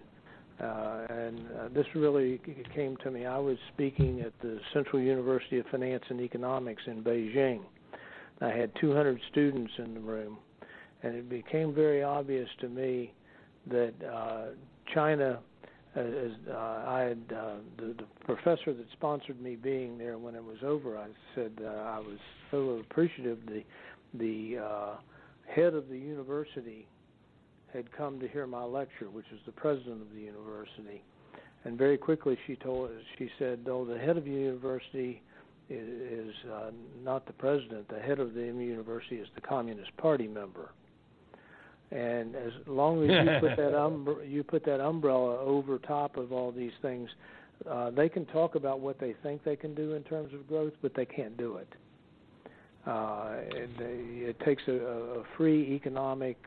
uh, 0.60 1.06
and 1.08 1.40
uh, 1.58 1.68
this 1.74 1.86
really 1.94 2.40
came 2.74 2.96
to 2.98 3.10
me. 3.10 3.24
I 3.24 3.38
was 3.38 3.56
speaking 3.72 4.20
at 4.20 4.32
the 4.42 4.60
Central 4.74 5.00
University 5.00 5.58
of 5.58 5.66
Finance 5.70 6.04
and 6.10 6.20
Economics 6.20 6.82
in 6.86 7.02
Beijing. 7.02 7.60
I 8.42 8.50
had 8.50 8.70
200 8.80 9.20
students 9.30 9.72
in 9.78 9.94
the 9.94 10.00
room, 10.00 10.38
and 11.02 11.14
it 11.14 11.28
became 11.28 11.74
very 11.74 12.02
obvious 12.02 12.48
to 12.60 12.68
me 12.68 13.12
that 13.66 13.94
uh, 14.04 14.46
China 14.94 15.40
as 15.96 16.30
uh, 16.48 16.54
I 16.54 17.00
had 17.00 17.36
uh, 17.36 17.54
the, 17.76 17.94
the 17.98 18.04
professor 18.24 18.72
that 18.72 18.86
sponsored 18.92 19.40
me 19.40 19.56
being 19.56 19.98
there 19.98 20.18
when 20.18 20.36
it 20.36 20.44
was 20.44 20.58
over, 20.64 20.96
I 20.96 21.08
said 21.34 21.50
uh, 21.60 21.66
I 21.66 21.98
was 21.98 22.18
so 22.50 22.80
appreciative. 22.80 23.38
The 23.46 23.64
the 24.14 24.58
uh, 24.58 24.94
head 25.52 25.74
of 25.74 25.88
the 25.88 25.98
university 25.98 26.86
had 27.72 27.90
come 27.92 28.20
to 28.20 28.28
hear 28.28 28.46
my 28.46 28.62
lecture, 28.62 29.10
which 29.10 29.26
is 29.32 29.40
the 29.46 29.52
president 29.52 30.02
of 30.02 30.14
the 30.14 30.20
university, 30.20 31.02
and 31.64 31.76
very 31.76 31.98
quickly 31.98 32.38
she 32.46 32.54
told 32.54 32.90
she 33.18 33.28
said, 33.38 33.66
"Oh, 33.68 33.84
the 33.84 33.98
head 33.98 34.16
of 34.16 34.24
the 34.24 34.30
university 34.30 35.22
is, 35.68 35.88
is 36.28 36.34
uh, 36.52 36.70
not 37.02 37.26
the 37.26 37.32
president. 37.32 37.88
The 37.88 38.00
head 38.00 38.20
of 38.20 38.34
the 38.34 38.42
university 38.42 39.16
is 39.16 39.28
the 39.34 39.40
Communist 39.40 39.96
Party 39.96 40.28
member." 40.28 40.70
And 41.90 42.36
as 42.36 42.52
long 42.66 43.02
as 43.02 43.10
you 43.10 43.40
put 43.40 43.56
that 43.56 43.78
um, 43.80 44.16
you 44.26 44.44
put 44.44 44.64
that 44.64 44.80
umbrella 44.80 45.38
over 45.40 45.78
top 45.78 46.16
of 46.16 46.32
all 46.32 46.52
these 46.52 46.72
things, 46.82 47.08
uh, 47.68 47.90
they 47.90 48.08
can 48.08 48.24
talk 48.26 48.54
about 48.54 48.80
what 48.80 48.98
they 49.00 49.14
think 49.22 49.42
they 49.44 49.56
can 49.56 49.74
do 49.74 49.94
in 49.94 50.02
terms 50.04 50.32
of 50.32 50.46
growth, 50.46 50.72
but 50.82 50.94
they 50.94 51.04
can't 51.04 51.36
do 51.36 51.56
it. 51.56 51.68
Uh, 52.86 53.32
it, 53.52 53.70
it 53.78 54.40
takes 54.40 54.62
a, 54.68 54.72
a 54.72 55.24
free 55.36 55.74
economic, 55.74 56.38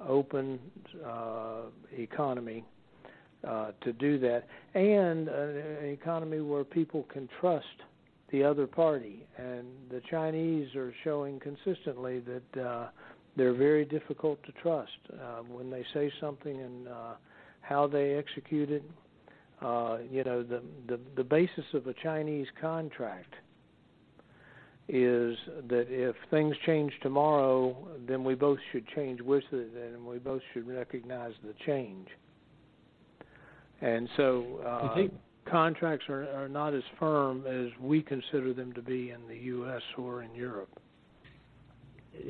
open 0.00 0.58
uh, 1.04 1.62
economy 1.92 2.64
uh, 3.46 3.72
to 3.82 3.92
do 3.92 4.18
that, 4.18 4.46
and 4.74 5.28
an 5.28 5.86
economy 5.86 6.40
where 6.40 6.64
people 6.64 7.04
can 7.12 7.28
trust 7.40 7.66
the 8.30 8.42
other 8.42 8.66
party. 8.66 9.26
And 9.36 9.66
the 9.90 10.00
Chinese 10.10 10.74
are 10.74 10.94
showing 11.04 11.38
consistently 11.40 12.20
that 12.20 12.62
uh, 12.62 12.86
they're 13.36 13.54
very 13.54 13.84
difficult 13.84 14.42
to 14.44 14.52
trust 14.62 14.98
uh, 15.12 15.42
when 15.42 15.70
they 15.70 15.84
say 15.92 16.12
something 16.20 16.60
and 16.60 16.88
uh, 16.88 17.14
how 17.60 17.86
they 17.86 18.14
execute 18.14 18.70
it. 18.70 18.84
Uh, 19.60 19.98
you 20.10 20.22
know, 20.24 20.42
the, 20.42 20.62
the 20.88 20.98
the 21.16 21.24
basis 21.24 21.64
of 21.72 21.86
a 21.86 21.94
Chinese 21.94 22.46
contract 22.60 23.34
is 24.88 25.36
that 25.68 25.86
if 25.88 26.14
things 26.30 26.54
change 26.66 26.92
tomorrow, 27.02 27.74
then 28.06 28.22
we 28.22 28.34
both 28.34 28.58
should 28.70 28.86
change 28.88 29.20
with 29.20 29.44
it, 29.52 29.70
and 29.74 30.04
we 30.04 30.18
both 30.18 30.42
should 30.52 30.68
recognize 30.68 31.32
the 31.42 31.54
change. 31.64 32.08
And 33.80 34.08
so, 34.16 34.60
uh, 34.66 34.94
think, 34.94 35.12
contracts 35.50 36.06
are, 36.08 36.28
are 36.34 36.48
not 36.48 36.74
as 36.74 36.82
firm 36.98 37.46
as 37.46 37.68
we 37.80 38.02
consider 38.02 38.52
them 38.52 38.72
to 38.74 38.82
be 38.82 39.10
in 39.10 39.26
the 39.26 39.36
U.S. 39.36 39.82
or 39.96 40.22
in 40.22 40.34
Europe. 40.34 40.78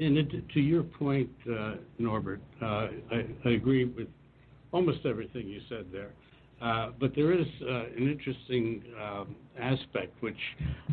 And 0.01 0.19
it, 0.19 0.49
to 0.55 0.61
your 0.61 0.83
point, 0.83 1.31
uh, 1.51 1.75
Norbert, 1.99 2.41
uh, 2.61 2.65
I, 2.65 3.27
I, 3.45 3.51
agree 3.51 3.85
with 3.85 4.09
almost 4.73 5.01
everything 5.05 5.47
you 5.47 5.61
said 5.69 5.87
there. 5.93 6.11
Uh, 6.61 6.91
but 6.99 7.15
there 7.15 7.33
is 7.33 7.47
uh, 7.63 7.85
an 7.97 8.09
interesting 8.11 8.83
um, 9.01 9.37
aspect, 9.61 10.21
which 10.21 10.39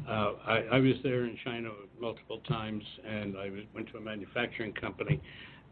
uh, 0.08 0.34
I, 0.46 0.58
I, 0.74 0.80
was 0.80 0.96
there 1.04 1.26
in 1.26 1.38
China 1.44 1.70
multiple 2.00 2.42
times, 2.48 2.84
and 3.08 3.38
I 3.38 3.50
went 3.74 3.90
to 3.92 3.98
a 3.98 4.02
manufacturing 4.02 4.74
company. 4.74 5.22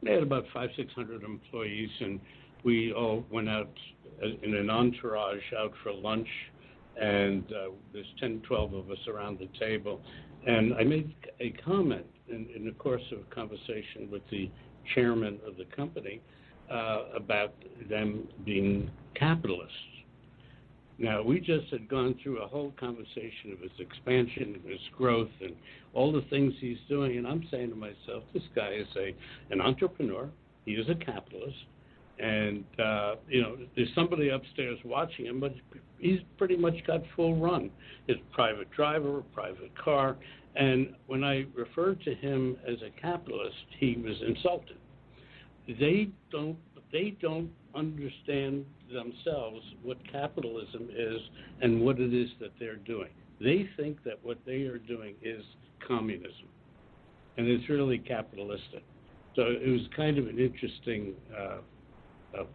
They 0.02 0.14
had 0.14 0.24
about 0.24 0.46
five, 0.54 0.70
six 0.78 0.94
hundred 0.94 1.24
employees, 1.24 1.90
and 2.00 2.20
we 2.64 2.94
all 2.94 3.26
went 3.30 3.50
out 3.50 3.72
in 4.22 4.56
an 4.56 4.70
entourage 4.70 5.44
out 5.58 5.74
for 5.84 5.94
lunch, 5.94 6.28
and 7.00 7.44
uh, 7.52 7.72
there's 7.94 8.06
10, 8.20 8.42
12 8.48 8.74
of 8.74 8.92
us 8.92 8.98
around 9.08 9.40
the 9.40 9.48
table. 9.60 10.02
And 10.46 10.74
I 10.74 10.84
made 10.84 11.14
a 11.40 11.52
comment 11.52 12.06
in, 12.30 12.48
in 12.56 12.66
the 12.66 12.72
course 12.72 13.04
of 13.12 13.20
a 13.20 13.36
conversation 13.36 14.10
with 14.12 14.22
the 14.32 14.50
chairman 14.94 15.40
of 15.46 15.58
the 15.58 15.66
company 15.76 16.22
uh, 16.72 17.04
about 17.16 17.54
them 17.90 18.28
being 18.46 18.90
capitalists. 19.16 19.74
Now, 20.98 21.22
we 21.24 21.40
just 21.40 21.68
had 21.72 21.88
gone 21.88 22.16
through 22.22 22.42
a 22.42 22.48
whole 22.48 22.74
conversation 22.78 23.54
of 23.54 23.60
his 23.62 23.72
expansion, 23.80 24.56
and 24.56 24.70
his 24.70 24.82
growth, 24.98 25.30
and 25.42 25.56
all 25.94 26.12
the 26.12 26.24
things 26.30 26.54
he's 26.60 26.78
doing. 26.90 27.18
And 27.18 27.26
I'm 27.26 27.48
saying 27.50 27.70
to 27.70 27.76
myself, 27.76 28.24
this 28.34 28.44
guy 28.54 28.74
is 28.74 28.88
a 28.98 29.16
an 29.50 29.62
entrepreneur. 29.62 30.30
He 30.66 30.74
is 30.74 30.90
a 30.90 30.96
capitalist, 30.96 31.56
and 32.20 32.66
uh, 32.78 33.16
you 33.30 33.42
know, 33.42 33.58
there's 33.78 33.90
somebody 33.96 34.30
upstairs 34.30 34.78
watching 34.84 35.26
him, 35.26 35.40
but 35.40 35.56
he's 36.00 36.20
pretty 36.38 36.58
much 36.58 36.76
got 36.86 37.02
full 37.16 37.38
run. 37.38 37.72
His 38.08 38.18
private 38.34 38.70
driver, 38.72 39.24
private 39.34 39.72
car, 39.82 40.18
and 40.60 40.94
when 41.08 41.24
I 41.24 41.46
referred 41.56 42.02
to 42.02 42.14
him 42.14 42.58
as 42.68 42.76
a 42.82 43.02
capitalist, 43.02 43.56
he 43.80 43.96
was 43.96 44.16
insulted. 44.28 44.78
They 45.80 46.10
don't 46.32 46.58
they 46.92 47.16
don't 47.22 47.50
understand 47.76 48.66
themselves 48.92 49.62
what 49.84 49.98
capitalism 50.12 50.90
is 50.92 51.22
and 51.62 51.82
what 51.82 52.00
it 52.00 52.14
is 52.14 52.30
that 52.42 52.50
they're 52.60 52.78
doing. 52.78 53.10
They 53.40 53.70
think 53.78 54.04
that 54.04 54.20
what 54.24 54.40
they 54.46 54.64
are 54.64 54.80
doing 54.80 55.16
is 55.22 55.44
communism, 55.88 56.50
and 57.38 57.48
it's 57.48 57.70
really 57.70 58.00
capitalistic. 58.00 58.84
So 59.36 59.44
it 59.44 59.70
was 59.70 59.82
kind 59.96 60.18
of 60.18 60.28
an 60.28 60.40
interesting 60.40 61.14
uh, 61.38 61.60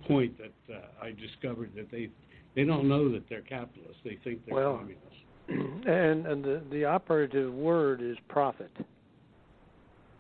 point 0.07 0.37
that 0.39 0.75
uh, 0.75 0.81
I 1.03 1.13
discovered 1.13 1.71
that 1.77 1.91
they 1.91 2.11
they 2.55 2.65
don't 2.65 2.89
know 2.89 3.11
that 3.13 3.29
they're 3.31 3.41
capitalists. 3.41 4.03
They 4.05 4.19
think 4.23 4.45
they're 4.45 4.57
well, 4.57 4.77
communists. 4.77 5.14
and 5.49 6.27
and 6.27 6.45
the 6.45 6.63
the 6.71 6.85
operative 6.85 7.53
word 7.53 8.01
is 8.01 8.17
profit. 8.29 8.71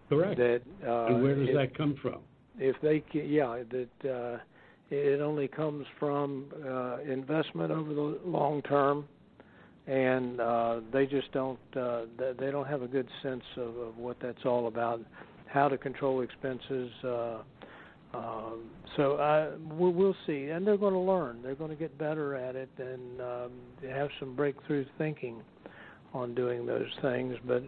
Correct. 0.08 0.36
That 0.36 0.60
uh, 0.86 1.06
and 1.06 1.22
where 1.22 1.34
does 1.34 1.48
if, 1.48 1.54
that 1.54 1.76
come 1.76 1.96
from? 2.00 2.20
If 2.58 2.76
they 2.82 3.00
can, 3.00 3.28
yeah, 3.28 3.62
that 3.70 4.10
uh, 4.10 4.38
it 4.90 5.20
only 5.20 5.48
comes 5.48 5.86
from 5.98 6.46
uh, 6.66 6.98
investment 7.00 7.70
over 7.70 7.94
the 7.94 8.20
long 8.24 8.62
term, 8.62 9.06
and 9.86 10.40
uh, 10.40 10.80
they 10.92 11.06
just 11.06 11.32
don't 11.32 11.58
uh, 11.76 12.02
they 12.38 12.50
don't 12.50 12.66
have 12.66 12.82
a 12.82 12.88
good 12.88 13.08
sense 13.22 13.44
of, 13.56 13.76
of 13.76 13.96
what 13.96 14.18
that's 14.20 14.44
all 14.44 14.66
about, 14.66 15.00
how 15.46 15.68
to 15.68 15.78
control 15.78 16.20
expenses. 16.20 16.90
Uh, 17.02 17.38
um, 18.14 18.70
so 18.96 19.16
I, 19.16 19.50
we'll, 19.74 19.92
we'll 19.92 20.16
see, 20.26 20.46
and 20.46 20.66
they're 20.66 20.76
going 20.76 20.94
to 20.94 20.98
learn. 20.98 21.40
They're 21.42 21.54
going 21.54 21.70
to 21.70 21.76
get 21.76 21.96
better 21.98 22.34
at 22.36 22.54
it 22.54 22.70
and 22.78 23.20
um, 23.20 23.50
have 23.90 24.08
some 24.20 24.36
breakthrough 24.36 24.84
thinking 24.98 25.42
on 26.12 26.34
doing 26.34 26.64
those 26.64 26.88
things. 27.02 27.36
But 27.44 27.64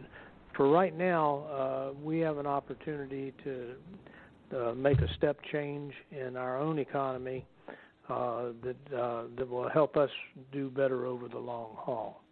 for 0.56 0.70
right 0.70 0.96
now, 0.96 1.38
uh, 1.50 1.92
we 2.02 2.20
have 2.20 2.38
an 2.38 2.46
opportunity 2.46 3.32
to 3.44 3.74
uh, 4.56 4.74
make 4.74 5.00
a 5.00 5.12
step 5.16 5.38
change 5.52 5.92
in 6.12 6.36
our 6.36 6.58
own 6.58 6.78
economy 6.78 7.44
uh, 8.08 8.52
that 8.62 8.96
uh, 8.96 9.24
that 9.36 9.48
will 9.48 9.68
help 9.68 9.96
us 9.96 10.10
do 10.52 10.70
better 10.70 11.06
over 11.06 11.28
the 11.28 11.38
long 11.38 11.70
haul. 11.76 12.22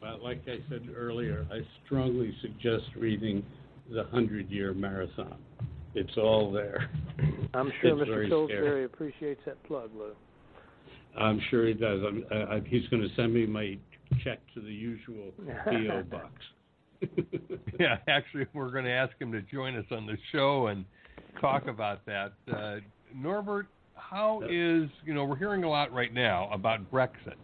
Well, 0.00 0.22
like 0.22 0.42
I 0.46 0.58
said 0.68 0.88
earlier, 0.94 1.46
I 1.50 1.60
strongly 1.84 2.32
suggest 2.42 2.84
reading 2.96 3.44
the 3.90 4.04
Hundred 4.04 4.50
Year 4.50 4.72
Marathon. 4.72 5.36
It's 5.94 6.16
all 6.16 6.52
there. 6.52 6.90
I'm 7.54 7.72
sure 7.80 8.02
it's 8.02 8.10
Mr. 8.10 8.28
Pillsbury 8.28 8.84
appreciates 8.84 9.40
that 9.46 9.62
plug, 9.64 9.90
Lou. 9.96 10.12
I'm 11.16 11.40
sure 11.50 11.66
he 11.66 11.74
does. 11.74 12.00
I, 12.32 12.34
I, 12.34 12.62
he's 12.66 12.86
going 12.88 13.02
to 13.02 13.14
send 13.14 13.32
me 13.32 13.46
my 13.46 13.78
check 14.24 14.40
to 14.54 14.60
the 14.60 14.72
usual 14.72 15.32
PO 15.64 16.04
box. 16.10 16.32
yeah, 17.78 17.98
actually, 18.08 18.46
we're 18.54 18.70
going 18.70 18.84
to 18.84 18.90
ask 18.90 19.12
him 19.20 19.30
to 19.32 19.42
join 19.42 19.76
us 19.76 19.84
on 19.90 20.06
the 20.06 20.16
show 20.32 20.68
and 20.68 20.84
talk 21.40 21.66
about 21.66 22.04
that. 22.06 22.32
Uh, 22.52 22.76
Norbert, 23.14 23.66
how 23.94 24.40
is 24.42 24.88
you 25.04 25.14
know 25.14 25.24
we're 25.24 25.36
hearing 25.36 25.64
a 25.64 25.68
lot 25.68 25.92
right 25.92 26.12
now 26.12 26.48
about 26.52 26.90
Brexit, 26.90 27.36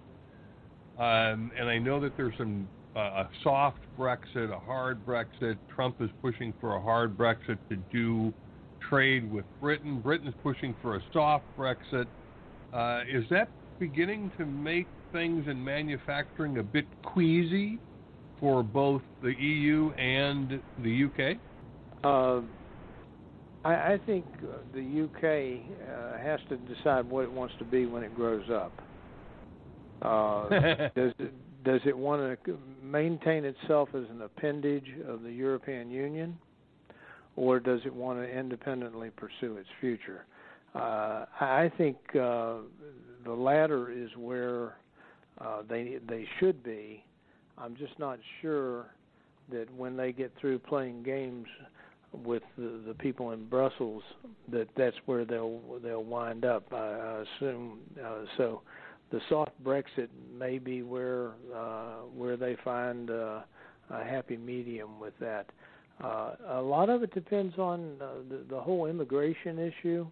um, 0.98 1.50
and 1.58 1.68
I 1.68 1.78
know 1.78 2.00
that 2.00 2.16
there's 2.16 2.34
some 2.38 2.66
a 2.96 3.28
soft 3.42 3.80
Brexit, 3.98 4.52
a 4.52 4.58
hard 4.58 5.04
Brexit. 5.06 5.56
Trump 5.74 6.00
is 6.00 6.10
pushing 6.20 6.52
for 6.60 6.76
a 6.76 6.80
hard 6.80 7.16
Brexit 7.16 7.58
to 7.68 7.76
do 7.92 8.32
trade 8.88 9.30
with 9.30 9.44
Britain. 9.60 10.00
Britain's 10.00 10.34
pushing 10.42 10.74
for 10.82 10.96
a 10.96 11.00
soft 11.12 11.44
Brexit. 11.56 12.06
Uh, 12.72 13.02
is 13.10 13.24
that 13.30 13.48
beginning 13.78 14.30
to 14.38 14.46
make 14.46 14.86
things 15.12 15.46
in 15.48 15.62
manufacturing 15.62 16.58
a 16.58 16.62
bit 16.62 16.86
queasy 17.02 17.78
for 18.38 18.62
both 18.62 19.02
the 19.22 19.34
EU 19.38 19.90
and 19.92 20.60
the 20.82 21.04
UK? 21.04 21.36
Uh, 22.02 22.40
I, 23.64 23.92
I, 23.92 24.00
think 24.06 24.24
the 24.72 25.04
UK 25.04 25.60
uh, 25.86 26.18
has 26.18 26.40
to 26.48 26.56
decide 26.74 27.08
what 27.08 27.24
it 27.24 27.32
wants 27.32 27.54
to 27.58 27.64
be 27.64 27.84
when 27.86 28.02
it 28.02 28.14
grows 28.14 28.48
up. 28.50 28.72
Uh, 30.00 30.48
does 30.96 31.12
it, 31.18 31.34
does 31.64 31.80
it 31.84 31.96
want 31.96 32.38
to 32.44 32.58
maintain 32.82 33.44
itself 33.44 33.90
as 33.94 34.04
an 34.10 34.22
appendage 34.22 34.88
of 35.06 35.22
the 35.22 35.30
European 35.32 35.90
Union, 35.90 36.38
or 37.36 37.60
does 37.60 37.80
it 37.84 37.94
want 37.94 38.18
to 38.18 38.26
independently 38.28 39.10
pursue 39.10 39.56
its 39.56 39.68
future? 39.80 40.24
Uh, 40.74 41.26
I 41.40 41.70
think 41.76 41.96
uh, 42.14 42.58
the 43.24 43.32
latter 43.32 43.90
is 43.90 44.10
where 44.16 44.76
uh, 45.40 45.62
they 45.68 45.98
they 46.08 46.26
should 46.38 46.62
be. 46.62 47.04
I'm 47.58 47.76
just 47.76 47.98
not 47.98 48.18
sure 48.40 48.86
that 49.50 49.66
when 49.76 49.96
they 49.96 50.12
get 50.12 50.32
through 50.40 50.60
playing 50.60 51.02
games 51.02 51.46
with 52.24 52.42
the, 52.56 52.80
the 52.86 52.94
people 52.94 53.32
in 53.32 53.46
Brussels, 53.46 54.02
that 54.50 54.68
that's 54.76 54.96
where 55.06 55.24
they'll 55.24 55.60
they'll 55.82 56.04
wind 56.04 56.44
up. 56.44 56.72
I, 56.72 56.76
I 56.76 57.24
assume 57.38 57.78
uh, 58.02 58.24
so. 58.36 58.62
The 59.10 59.20
soft 59.28 59.52
Brexit 59.64 60.08
may 60.38 60.58
be 60.58 60.82
where 60.82 61.32
uh, 61.54 62.02
where 62.16 62.36
they 62.36 62.56
find 62.64 63.10
uh, 63.10 63.40
a 63.90 64.04
happy 64.04 64.36
medium 64.36 65.00
with 65.00 65.14
that. 65.20 65.46
Uh, 66.02 66.34
a 66.48 66.62
lot 66.62 66.88
of 66.88 67.02
it 67.02 67.12
depends 67.12 67.58
on 67.58 67.96
uh, 68.00 68.06
the, 68.28 68.44
the 68.48 68.60
whole 68.60 68.86
immigration 68.86 69.58
issue 69.58 70.06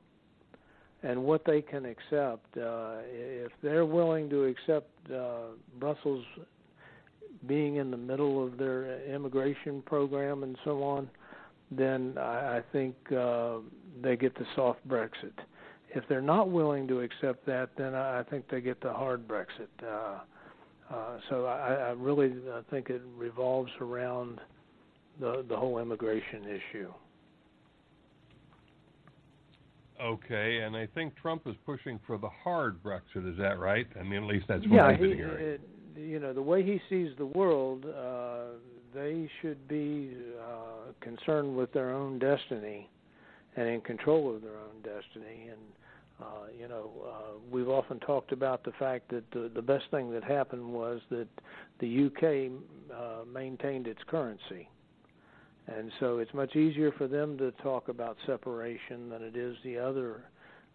and 1.02 1.22
what 1.22 1.44
they 1.44 1.62
can 1.62 1.86
accept. 1.86 2.44
Uh, 2.56 2.96
if 3.10 3.52
they're 3.62 3.86
willing 3.86 4.28
to 4.28 4.44
accept 4.44 4.90
uh, 5.10 5.52
Brussels 5.78 6.24
being 7.46 7.76
in 7.76 7.90
the 7.90 7.96
middle 7.96 8.44
of 8.44 8.58
their 8.58 9.02
immigration 9.04 9.80
program 9.82 10.42
and 10.42 10.56
so 10.64 10.82
on, 10.82 11.08
then 11.70 12.14
I, 12.18 12.58
I 12.58 12.62
think 12.72 12.96
uh, 13.16 13.58
they 14.02 14.16
get 14.16 14.34
the 14.34 14.46
soft 14.56 14.86
Brexit. 14.88 15.32
If 15.94 16.04
they're 16.08 16.20
not 16.20 16.50
willing 16.50 16.86
to 16.88 17.00
accept 17.00 17.46
that, 17.46 17.70
then 17.76 17.94
I, 17.94 18.20
I 18.20 18.22
think 18.22 18.48
they 18.50 18.60
get 18.60 18.80
the 18.80 18.92
hard 18.92 19.26
Brexit. 19.26 19.68
Uh, 19.82 20.18
uh, 20.94 21.18
so 21.28 21.46
I, 21.46 21.74
I 21.74 21.90
really 21.90 22.34
think 22.70 22.90
it 22.90 23.02
revolves 23.16 23.70
around 23.80 24.40
the 25.20 25.44
the 25.48 25.56
whole 25.56 25.78
immigration 25.78 26.44
issue. 26.44 26.92
Okay, 30.00 30.60
and 30.60 30.76
I 30.76 30.86
think 30.94 31.16
Trump 31.16 31.42
is 31.46 31.56
pushing 31.66 31.98
for 32.06 32.18
the 32.18 32.28
hard 32.28 32.82
Brexit. 32.82 33.30
Is 33.30 33.36
that 33.38 33.58
right? 33.58 33.86
I 33.98 34.04
mean, 34.04 34.22
at 34.22 34.28
least 34.28 34.46
that's 34.48 34.62
what 34.62 34.72
yeah, 34.72 34.86
I've 34.86 35.00
been 35.00 35.14
hearing. 35.14 35.44
It, 35.44 35.60
you 35.96 36.20
know, 36.20 36.32
the 36.32 36.42
way 36.42 36.62
he 36.62 36.80
sees 36.88 37.10
the 37.18 37.26
world, 37.26 37.84
uh, 37.84 38.58
they 38.94 39.28
should 39.42 39.66
be 39.66 40.16
uh, 40.40 40.92
concerned 41.00 41.56
with 41.56 41.72
their 41.72 41.90
own 41.90 42.20
destiny 42.20 42.88
and 43.58 43.68
in 43.68 43.80
control 43.80 44.34
of 44.34 44.42
their 44.42 44.56
own 44.56 44.82
destiny. 44.82 45.48
And 45.50 45.60
uh, 46.20 46.46
you 46.58 46.68
know, 46.68 46.90
uh, 47.06 47.38
we've 47.50 47.68
often 47.68 48.00
talked 48.00 48.32
about 48.32 48.64
the 48.64 48.72
fact 48.72 49.08
that 49.10 49.30
the, 49.30 49.50
the 49.54 49.62
best 49.62 49.84
thing 49.90 50.10
that 50.12 50.24
happened 50.24 50.66
was 50.72 51.00
that 51.10 51.28
the 51.80 52.06
UK 52.06 52.50
uh, 52.92 53.24
maintained 53.32 53.86
its 53.86 54.00
currency 54.06 54.68
and 55.68 55.92
so 56.00 56.18
it's 56.18 56.32
much 56.32 56.56
easier 56.56 56.92
for 56.92 57.06
them 57.06 57.36
to 57.38 57.52
talk 57.62 57.88
about 57.88 58.16
separation 58.26 59.10
than 59.10 59.22
it 59.22 59.36
is 59.36 59.56
the 59.62 59.78
other 59.78 60.24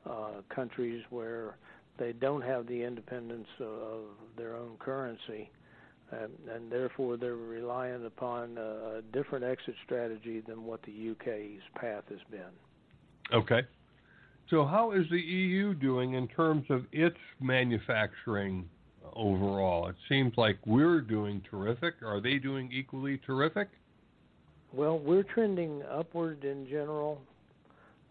uh, 0.10 0.42
countries 0.54 1.04
where 1.10 1.58
they 1.98 2.14
don't 2.14 2.44
have 2.44 2.68
the 2.68 2.84
independence 2.84 3.48
of 3.60 4.02
their 4.38 4.56
own 4.56 4.76
currency, 4.78 5.50
and, 6.12 6.32
and 6.54 6.72
therefore 6.72 7.18
they're 7.18 7.36
reliant 7.36 8.06
upon 8.06 8.58
a 8.58 9.02
different 9.12 9.44
exit 9.44 9.76
strategy 9.84 10.42
than 10.48 10.64
what 10.64 10.82
the 10.84 11.12
UK's 11.12 11.62
path 11.76 12.04
has 12.10 12.20
been. 12.30 12.42
Okay. 13.32 13.62
So, 14.50 14.66
how 14.66 14.92
is 14.92 15.06
the 15.10 15.20
EU 15.20 15.74
doing 15.74 16.14
in 16.14 16.28
terms 16.28 16.66
of 16.70 16.86
its 16.92 17.18
manufacturing 17.40 18.70
overall? 19.16 19.88
It 19.88 19.96
seems 20.10 20.34
like 20.38 20.58
we're 20.66 21.02
doing 21.02 21.42
terrific. 21.50 21.96
Are 22.04 22.20
they 22.20 22.38
doing 22.38 22.72
equally 22.72 23.20
terrific? 23.26 23.70
Well, 24.74 25.00
we're 25.00 25.24
trending 25.24 25.84
upward 25.84 26.44
in 26.44 26.68
general, 26.68 27.22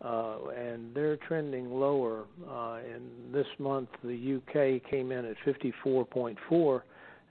uh, 0.00 0.38
and 0.56 0.94
they're 0.94 1.16
trending 1.16 1.70
lower. 1.70 2.24
Uh, 2.48 2.78
and 2.94 3.34
this 3.34 3.46
month, 3.58 3.88
the 4.02 4.36
UK 4.36 4.88
came 4.88 5.12
in 5.12 5.24
at 5.24 5.36
54.4, 5.44 6.82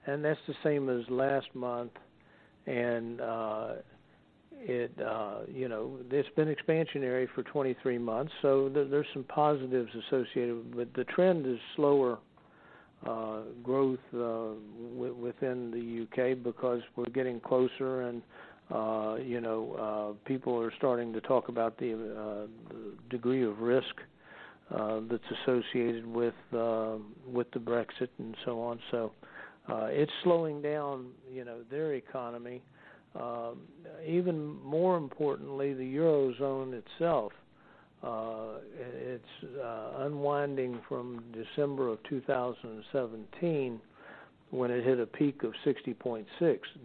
and 0.06 0.24
that's 0.24 0.40
the 0.46 0.54
same 0.62 0.88
as 0.88 1.08
last 1.10 1.48
month. 1.54 1.92
And 2.66 3.20
uh, 3.20 3.72
it, 4.62 4.92
uh, 5.04 5.40
you 5.48 5.68
know, 5.68 5.98
it's 6.10 6.28
been 6.36 6.54
expansionary 6.54 7.26
for 7.34 7.42
23 7.42 7.98
months, 7.98 8.32
so 8.42 8.68
th- 8.68 8.88
there's 8.90 9.06
some 9.12 9.24
positives 9.24 9.90
associated, 10.06 10.74
with 10.74 10.92
but 10.92 10.94
the 10.94 11.04
trend 11.12 11.46
is 11.46 11.58
slower. 11.76 12.18
Uh, 13.04 13.40
growth 13.64 13.98
uh, 14.14 14.54
w- 14.94 15.16
within 15.20 15.72
the 15.72 16.06
UK 16.06 16.40
because 16.40 16.80
we're 16.94 17.04
getting 17.06 17.40
closer 17.40 18.02
and 18.02 18.22
uh, 18.72 19.16
you 19.16 19.40
know, 19.40 20.16
uh, 20.16 20.26
people 20.26 20.58
are 20.58 20.72
starting 20.78 21.12
to 21.12 21.20
talk 21.20 21.48
about 21.48 21.76
the, 21.78 21.92
uh, 21.92 22.46
the 22.72 22.94
degree 23.10 23.44
of 23.44 23.58
risk 23.60 23.94
uh, 24.74 25.00
that's 25.10 25.22
associated 25.42 26.06
with 26.06 26.34
uh, 26.56 26.94
with 27.30 27.50
the 27.50 27.58
Brexit 27.58 28.08
and 28.18 28.34
so 28.44 28.60
on. 28.62 28.78
So 28.90 29.12
uh, 29.68 29.88
it's 29.90 30.12
slowing 30.22 30.62
down, 30.62 31.08
you 31.30 31.44
know, 31.44 31.58
their 31.70 31.94
economy. 31.94 32.62
Uh, 33.18 33.52
even 34.06 34.60
more 34.64 34.96
importantly, 34.96 35.74
the 35.74 35.96
eurozone 35.96 36.72
itself. 36.74 37.32
Uh, 38.02 38.58
it's 39.00 39.24
uh, 39.62 39.90
unwinding 39.98 40.80
from 40.88 41.22
December 41.32 41.88
of 41.88 42.02
2017 42.08 43.80
when 44.50 44.70
it 44.70 44.84
hit 44.84 44.98
a 44.98 45.06
peak 45.06 45.44
of 45.44 45.52
60.6. 45.64 46.26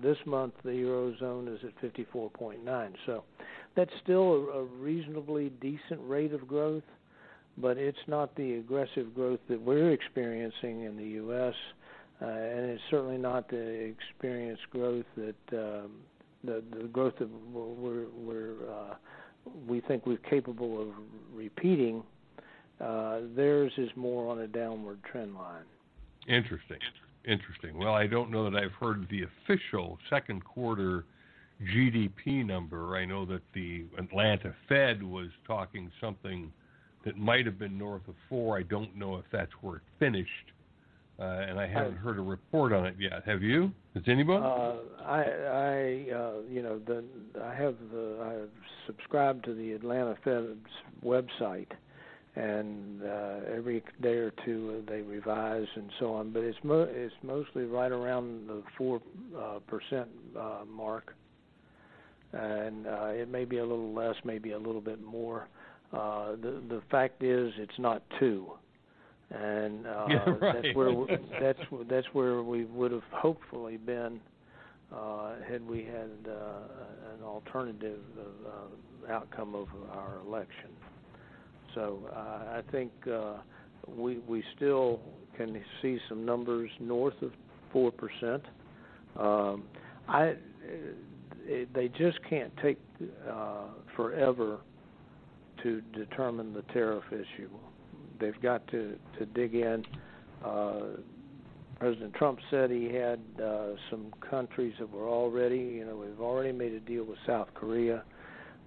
This 0.01 0.17
month, 0.25 0.53
the 0.63 0.69
eurozone 0.69 1.53
is 1.53 1.59
at 1.63 1.75
54.9. 1.81 2.93
So 3.05 3.23
that's 3.75 3.91
still 4.03 4.21
a, 4.21 4.59
a 4.59 4.63
reasonably 4.63 5.49
decent 5.59 5.99
rate 6.03 6.33
of 6.33 6.47
growth, 6.47 6.83
but 7.57 7.77
it's 7.77 7.97
not 8.07 8.35
the 8.35 8.55
aggressive 8.55 9.15
growth 9.15 9.39
that 9.49 9.59
we're 9.59 9.91
experiencing 9.91 10.83
in 10.83 10.97
the 10.97 11.03
U.S. 11.03 11.55
Uh, 12.21 12.25
and 12.25 12.69
it's 12.69 12.81
certainly 12.91 13.17
not 13.17 13.49
the 13.49 13.57
experienced 13.57 14.69
growth 14.71 15.05
that 15.15 15.57
um, 15.57 15.91
the 16.47 16.88
growth 16.88 17.13
that 17.19 17.29
we're, 17.51 18.05
we're 18.15 18.53
uh, 18.69 18.95
we 19.67 19.81
think 19.81 20.05
we're 20.05 20.17
capable 20.17 20.81
of 20.81 20.89
repeating. 21.33 22.03
Uh, 22.79 23.21
theirs 23.36 23.71
is 23.77 23.89
more 23.95 24.31
on 24.31 24.39
a 24.39 24.47
downward 24.47 24.99
trend 25.03 25.33
line. 25.33 25.63
Interesting. 26.27 26.77
Interesting. 27.25 27.77
Well, 27.77 27.93
I 27.93 28.07
don't 28.07 28.29
know 28.29 28.49
that 28.49 28.55
I've 28.62 28.73
heard 28.73 29.07
the 29.10 29.23
official 29.23 29.97
second 30.10 30.43
quarter 30.43 31.05
GDP 31.63 32.45
number. 32.45 32.95
I 32.95 33.05
know 33.05 33.25
that 33.25 33.41
the 33.53 33.86
Atlanta 33.97 34.53
Fed 34.69 35.01
was 35.01 35.29
talking 35.45 35.91
something 35.99 36.51
that 37.03 37.17
might 37.17 37.45
have 37.45 37.57
been 37.57 37.77
north 37.77 38.07
of 38.07 38.15
four. 38.29 38.57
I 38.57 38.63
don't 38.63 38.95
know 38.95 39.15
if 39.15 39.25
that's 39.31 39.51
where 39.62 39.77
it 39.77 39.81
finished, 39.99 40.51
uh, 41.19 41.23
and 41.23 41.60
I 41.60 41.67
haven't 41.67 41.97
heard 41.97 42.19
a 42.19 42.21
report 42.21 42.73
on 42.73 42.86
it 42.86 42.95
yet. 42.99 43.23
Have 43.25 43.41
you? 43.41 43.71
Has 43.95 44.03
anybody? 44.08 44.43
Uh, 44.45 44.75
I, 45.03 45.21
I, 45.21 46.13
uh, 46.13 46.34
you 46.49 46.62
know, 46.62 46.80
the 46.80 47.03
I 47.43 47.53
have 47.56 47.75
the 47.91 48.17
I 48.21 48.86
subscribed 48.86 49.45
to 49.45 49.56
the 49.56 49.71
Atlanta 49.73 50.15
Fed's 50.23 50.69
website, 51.03 51.71
and 52.36 53.01
uh, 53.01 53.39
every 53.51 53.84
day 54.01 54.17
or 54.17 54.32
two 54.45 54.84
uh, 54.88 54.91
they 54.91 55.01
revise 55.01 55.67
and 55.75 55.89
so 55.99 56.13
on. 56.13 56.32
But 56.32 56.43
it's 56.43 56.60
mo- 56.63 56.88
it's 56.89 57.15
mostly 57.23 57.65
right 57.65 57.91
around 57.91 58.47
the 58.47 58.62
four 58.77 59.01
uh, 59.36 59.60
percent 59.65 60.10
uh, 60.39 60.65
mark, 60.69 61.15
and 62.34 62.86
uh, 62.86 63.06
it 63.08 63.27
may 63.30 63.45
be 63.45 63.58
a 63.58 63.65
little 63.65 63.91
less, 63.93 64.15
maybe 64.23 64.51
a 64.51 64.60
little 64.60 64.82
bit 64.82 65.01
more. 65.01 65.47
Uh, 65.91 66.32
the 66.34 66.62
the 66.69 66.82
fact 66.91 67.23
is, 67.23 67.53
it's 67.58 67.80
not 67.80 68.03
two, 68.19 68.51
and 69.31 69.85
uh, 69.87 70.05
yeah, 70.09 70.29
right. 70.29 70.61
that's 70.63 70.75
where 70.75 70.93
that's 71.39 71.59
that's 71.89 72.07
where 72.13 72.41
we 72.43 72.65
would 72.65 72.91
have 72.91 73.03
hopefully 73.11 73.77
been 73.77 74.19
uh, 74.93 75.35
had 75.49 75.67
we 75.67 75.83
had 75.83 76.31
uh, 76.31 77.15
an 77.15 77.23
alternative 77.23 77.99
uh, 78.19 79.11
outcome 79.11 79.55
of 79.55 79.67
our 79.91 80.19
election. 80.25 80.69
So 81.75 82.09
uh, 82.13 82.17
I 82.57 82.61
think 82.71 82.91
uh, 83.11 83.37
we 83.87 84.19
we 84.19 84.43
still 84.55 85.01
can 85.35 85.61
see 85.81 85.99
some 86.09 86.25
numbers 86.25 86.69
north 86.79 87.21
of 87.21 87.31
four 87.71 87.91
percent. 87.91 88.43
Um, 89.17 89.63
I 90.07 90.35
they 91.73 91.87
just 91.89 92.19
can't 92.29 92.51
take 92.61 92.79
uh, 93.29 93.67
forever 93.95 94.59
to 95.63 95.81
determine 95.93 96.53
the 96.53 96.61
tariff 96.73 97.03
issue. 97.11 97.49
They've 98.19 98.41
got 98.41 98.67
to 98.67 98.97
to 99.19 99.25
dig 99.25 99.56
in. 99.56 99.86
Uh, 100.43 100.82
President 101.80 102.13
Trump 102.15 102.39
said 102.49 102.71
he 102.71 102.86
had 102.86 103.19
uh, 103.43 103.73
some 103.91 104.12
countries 104.27 104.73
that 104.80 104.91
were 104.91 105.08
already, 105.08 105.58
you 105.58 105.86
know, 105.86 105.95
we've 105.95 106.19
already 106.19 106.51
made 106.51 106.73
a 106.73 106.80
deal 106.80 107.03
with 107.03 107.19
South 107.27 107.49
Korea 107.53 108.03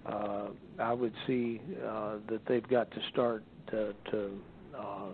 uh, 0.06 0.48
I 0.78 0.92
would 0.92 1.12
see 1.26 1.60
uh, 1.86 2.16
that 2.28 2.40
they've 2.48 2.66
got 2.68 2.90
to 2.90 2.98
start 3.12 3.44
to, 3.70 3.94
to 4.10 4.30
uh, 4.76 5.08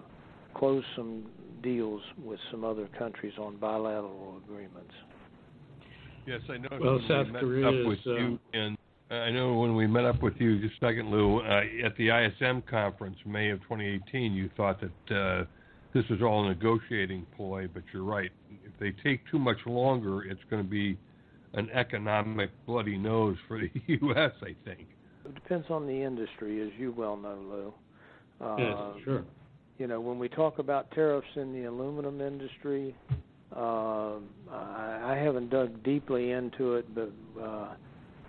close 0.55 0.85
some 0.95 1.25
deals 1.63 2.03
with 2.23 2.39
some 2.51 2.65
other 2.65 2.89
countries 2.99 3.33
on 3.39 3.57
bilateral 3.57 4.41
agreements. 4.45 4.93
Yes, 6.27 6.41
I 6.49 6.59
know. 6.59 6.69
Well, 6.81 7.01
South 7.09 7.27
Korea 7.39 7.71
met 7.71 7.81
up 7.81 7.87
with 7.87 7.99
is, 7.99 8.07
uh, 8.07 8.15
you, 8.17 8.39
and 8.53 8.76
I 9.11 9.31
know 9.31 9.55
when 9.55 9.77
we 9.77 9.87
met 9.87 10.05
up 10.05 10.21
with 10.21 10.35
you 10.39 10.61
just 10.61 10.83
a 10.83 10.87
second, 10.87 11.11
Lou, 11.11 11.41
uh, 11.41 11.63
at 11.85 11.97
the 11.97 12.11
ISM 12.11 12.63
conference, 12.63 13.17
May 13.25 13.51
of 13.51 13.61
2018, 13.63 14.33
you 14.33 14.51
thought 14.57 14.81
that 14.81 15.17
uh, 15.17 15.45
this 15.95 16.05
was 16.11 16.21
all 16.23 16.45
a 16.45 16.49
negotiating 16.49 17.25
ploy, 17.37 17.69
but 17.73 17.85
you're 17.93 18.03
right. 18.03 18.31
If 18.65 18.73
they 18.81 18.93
take 19.09 19.21
too 19.31 19.39
much 19.39 19.59
longer, 19.65 20.25
it's 20.25 20.41
going 20.51 20.63
to 20.63 20.69
be 20.69 20.99
an 21.55 21.71
economic 21.71 22.51
bloody 22.67 22.99
nose 22.99 23.37
for 23.47 23.61
the 23.61 23.71
U.S. 23.87 24.33
I 24.43 24.57
think. 24.65 24.89
It 25.25 25.35
depends 25.35 25.67
on 25.71 25.87
the 25.87 26.03
industry, 26.03 26.61
as 26.63 26.71
you 26.79 26.93
well 26.93 27.17
know, 27.17 27.73
Lou. 28.41 28.47
Uh, 28.47 28.57
yes, 28.59 29.05
sure. 29.05 29.25
you 29.79 29.87
know, 29.87 30.01
when 30.01 30.19
we 30.19 30.29
talk 30.29 30.59
about 30.59 30.91
tariffs 30.91 31.29
in 31.37 31.53
the 31.53 31.65
aluminum 31.65 32.21
industry, 32.21 32.95
uh, 33.55 34.15
I, 34.51 35.01
I 35.05 35.21
haven't 35.23 35.51
dug 35.51 35.83
deeply 35.85 36.33
into 36.33 36.75
it, 36.75 36.93
but 36.95 37.13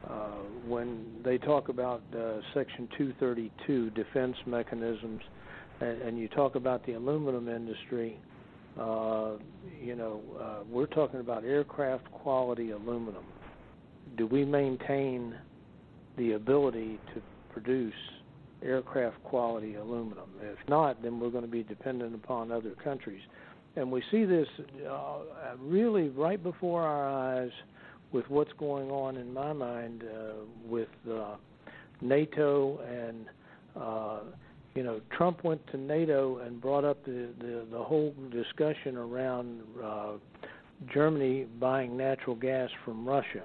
uh, 0.05 0.29
when 0.67 1.05
they 1.23 1.37
talk 1.37 1.69
about 1.69 2.01
uh, 2.13 2.39
Section 2.53 2.87
232 2.97 3.91
defense 3.91 4.35
mechanisms, 4.45 5.21
and, 5.79 6.01
and 6.01 6.17
you 6.19 6.27
talk 6.27 6.55
about 6.55 6.85
the 6.85 6.93
aluminum 6.93 7.47
industry, 7.47 8.19
uh, 8.79 9.31
you 9.81 9.95
know, 9.95 10.21
uh, 10.39 10.63
we're 10.69 10.85
talking 10.85 11.19
about 11.19 11.43
aircraft 11.43 12.11
quality 12.11 12.71
aluminum. 12.71 13.23
Do 14.17 14.27
we 14.27 14.45
maintain 14.45 15.35
the 16.17 16.33
ability 16.33 16.99
to 17.13 17.21
produce 17.51 17.93
aircraft 18.61 19.21
quality 19.23 19.75
aluminum? 19.75 20.29
If 20.41 20.59
not, 20.69 21.01
then 21.01 21.19
we're 21.19 21.31
going 21.31 21.43
to 21.45 21.49
be 21.49 21.63
dependent 21.63 22.13
upon 22.13 22.51
other 22.51 22.71
countries. 22.83 23.21
And 23.75 23.91
we 23.91 24.03
see 24.11 24.25
this 24.25 24.47
uh, 24.89 25.19
really 25.59 26.09
right 26.09 26.41
before 26.41 26.83
our 26.83 27.09
eyes 27.09 27.51
with 28.11 28.29
what's 28.29 28.53
going 28.53 28.89
on 28.89 29.17
in 29.17 29.33
my 29.33 29.53
mind 29.53 30.03
uh, 30.03 30.33
with 30.65 30.87
uh, 31.11 31.35
NATO 32.01 32.79
and 32.79 33.25
uh, 33.75 34.19
you 34.75 34.83
know 34.83 35.01
Trump 35.15 35.43
went 35.43 35.65
to 35.67 35.77
NATO 35.77 36.39
and 36.39 36.61
brought 36.61 36.85
up 36.85 37.03
the 37.05 37.29
the, 37.39 37.65
the 37.71 37.83
whole 37.83 38.13
discussion 38.31 38.97
around 38.97 39.61
uh, 39.83 40.11
Germany 40.93 41.47
buying 41.59 41.97
natural 41.97 42.35
gas 42.35 42.69
from 42.85 43.07
Russia 43.07 43.43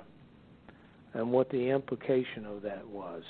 and 1.14 1.30
what 1.30 1.50
the 1.50 1.70
implication 1.70 2.46
of 2.46 2.62
that 2.62 2.86
was, 2.86 3.22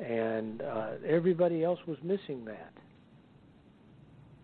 and 0.00 0.62
uh, 0.62 0.90
everybody 1.06 1.62
else 1.62 1.80
was 1.86 1.98
missing 2.02 2.44
that. 2.44 2.72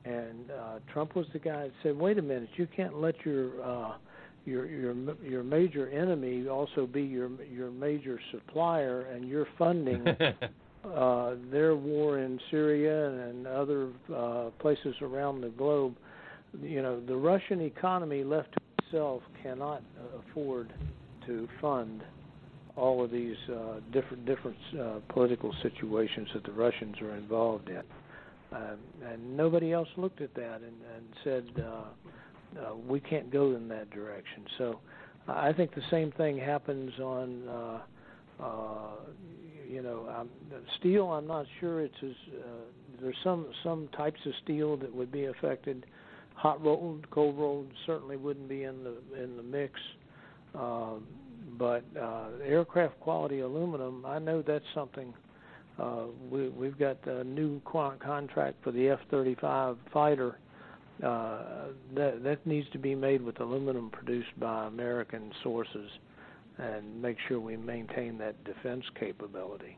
And 0.05 0.51
uh, 0.51 0.79
Trump 0.93 1.15
was 1.15 1.27
the 1.33 1.39
guy 1.39 1.65
that 1.65 1.73
said, 1.83 1.97
"Wait 1.97 2.19
a 2.19 2.23
minute, 2.23 2.49
you 2.57 2.67
can't 2.75 3.01
let 3.01 3.15
your 3.25 3.63
uh, 3.63 3.93
your 4.45 4.67
your 4.67 4.95
your 5.23 5.43
major 5.43 5.89
enemy 5.91 6.49
also 6.49 6.87
be 6.87 7.03
your 7.03 7.31
your 7.53 7.71
major 7.71 8.19
supplier, 8.31 9.03
and 9.03 9.29
you're 9.29 9.49
funding 9.59 10.07
uh, 10.85 11.35
their 11.51 11.77
war 11.77 12.19
in 12.19 12.41
Syria 12.51 13.29
and 13.29 13.47
other 13.47 13.91
uh, 14.15 14.51
places 14.59 14.95
around 15.01 15.41
the 15.41 15.51
globe. 15.51 15.95
You 16.61 16.83
know, 16.83 17.01
the 17.01 17.17
Russian 17.17 17.61
economy 17.61 18.25
left 18.25 18.53
to 18.53 18.59
itself 18.93 19.23
cannot 19.43 19.83
afford 20.19 20.73
to 21.27 21.49
fund 21.61 22.03
all 22.77 23.05
of 23.05 23.11
these 23.11 23.37
uh, 23.51 23.81
different 23.93 24.25
different 24.27 24.57
uh, 24.79 24.99
political 25.09 25.55
situations 25.63 26.29
that 26.35 26.45
the 26.45 26.53
Russians 26.53 26.97
are 27.01 27.17
involved 27.17 27.69
in. 27.69 27.83
Uh, 28.53 28.77
and 29.07 29.37
nobody 29.37 29.73
else 29.73 29.89
looked 29.97 30.21
at 30.21 30.35
that 30.35 30.57
and, 30.57 30.75
and 30.95 31.05
said, 31.25 31.65
uh, 31.65 31.85
uh, 32.59 32.75
we 32.75 33.01
can't 33.01 33.31
go 33.31 33.55
in 33.55 33.69
that 33.69 33.91
direction. 33.91 34.45
So 34.59 34.81
I 35.29 35.53
think 35.53 35.75
the 35.75 35.83
same 35.91 36.13
thing 36.13 36.39
happens 36.39 36.93
on, 37.01 37.49
uh, 37.49 38.43
uh, 38.43 38.91
you 39.69 39.83
know, 39.83 40.09
um, 40.17 40.29
steel. 40.79 41.07
I'm 41.13 41.27
not 41.27 41.47
sure 41.61 41.81
it's 41.81 41.95
as 42.03 42.11
uh, 42.35 42.47
there's 43.01 43.17
some 43.25 43.47
some 43.63 43.89
types 43.97 44.21
of 44.27 44.33
steel 44.45 44.77
that 44.79 44.95
would 44.95 45.11
be 45.11 45.27
affected. 45.27 45.87
Hot 46.35 46.63
rolled, 46.63 47.09
cold 47.11 47.39
rolled 47.39 47.69
certainly 47.87 48.17
wouldn't 48.17 48.49
be 48.49 48.65
in 48.65 48.85
the 48.85 49.23
in 49.23 49.37
the 49.37 49.43
mix. 49.43 49.79
Uh, 50.55 50.95
but 51.59 51.85
uh, 52.01 52.29
aircraft 52.45 52.99
quality 53.01 53.41
aluminum, 53.41 54.05
I 54.07 54.19
know 54.19 54.43
that's 54.43 54.65
something. 54.75 55.13
Uh, 55.79 56.05
we, 56.31 56.49
we've 56.51 56.79
got 56.79 56.99
a 57.07 57.25
new 57.25 57.61
contract 57.63 58.57
for 58.63 58.73
the 58.73 58.91
F-35 58.91 59.77
fighter 59.93 60.31
uh, 60.31 60.37
that 61.03 62.23
that 62.23 62.47
needs 62.47 62.69
to 62.71 62.79
be 62.79 62.95
made 62.95 63.23
with 63.23 63.41
aluminum 63.41 63.91
produced 63.91 64.39
by 64.39 64.67
American 64.67 65.33
sources, 65.43 65.91
and 66.59 67.03
make 67.03 67.17
sure 67.29 67.41
we 67.41 67.57
maintain 67.57 68.19
that 68.19 68.43
defense 68.45 68.85
capability. 68.99 69.77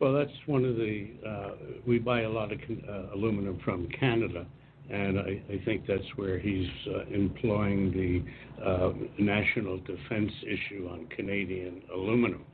Well, 0.00 0.12
that's 0.12 0.30
one 0.46 0.64
of 0.64 0.76
the. 0.76 1.08
Uh, 1.26 1.50
we 1.86 1.98
buy 1.98 2.22
a 2.22 2.28
lot 2.28 2.52
of 2.52 2.60
uh, 2.60 3.14
aluminum 3.14 3.58
from 3.64 3.88
Canada, 3.98 4.46
and 4.90 5.18
I, 5.18 5.42
I, 5.50 5.64
think 5.64 5.86
that's 5.88 6.06
where 6.14 6.38
he's 6.38 6.68
uh, 6.86 7.06
employing 7.12 7.90
the 7.90 8.64
uh, 8.64 8.92
national 9.18 9.78
defense 9.78 10.30
issue 10.46 10.88
on 10.90 11.06
Canadian 11.08 11.82
aluminum. 11.92 12.44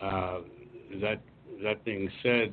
Uh, 0.00 0.38
that 1.00 1.20
that 1.62 1.84
being 1.84 2.10
said, 2.24 2.52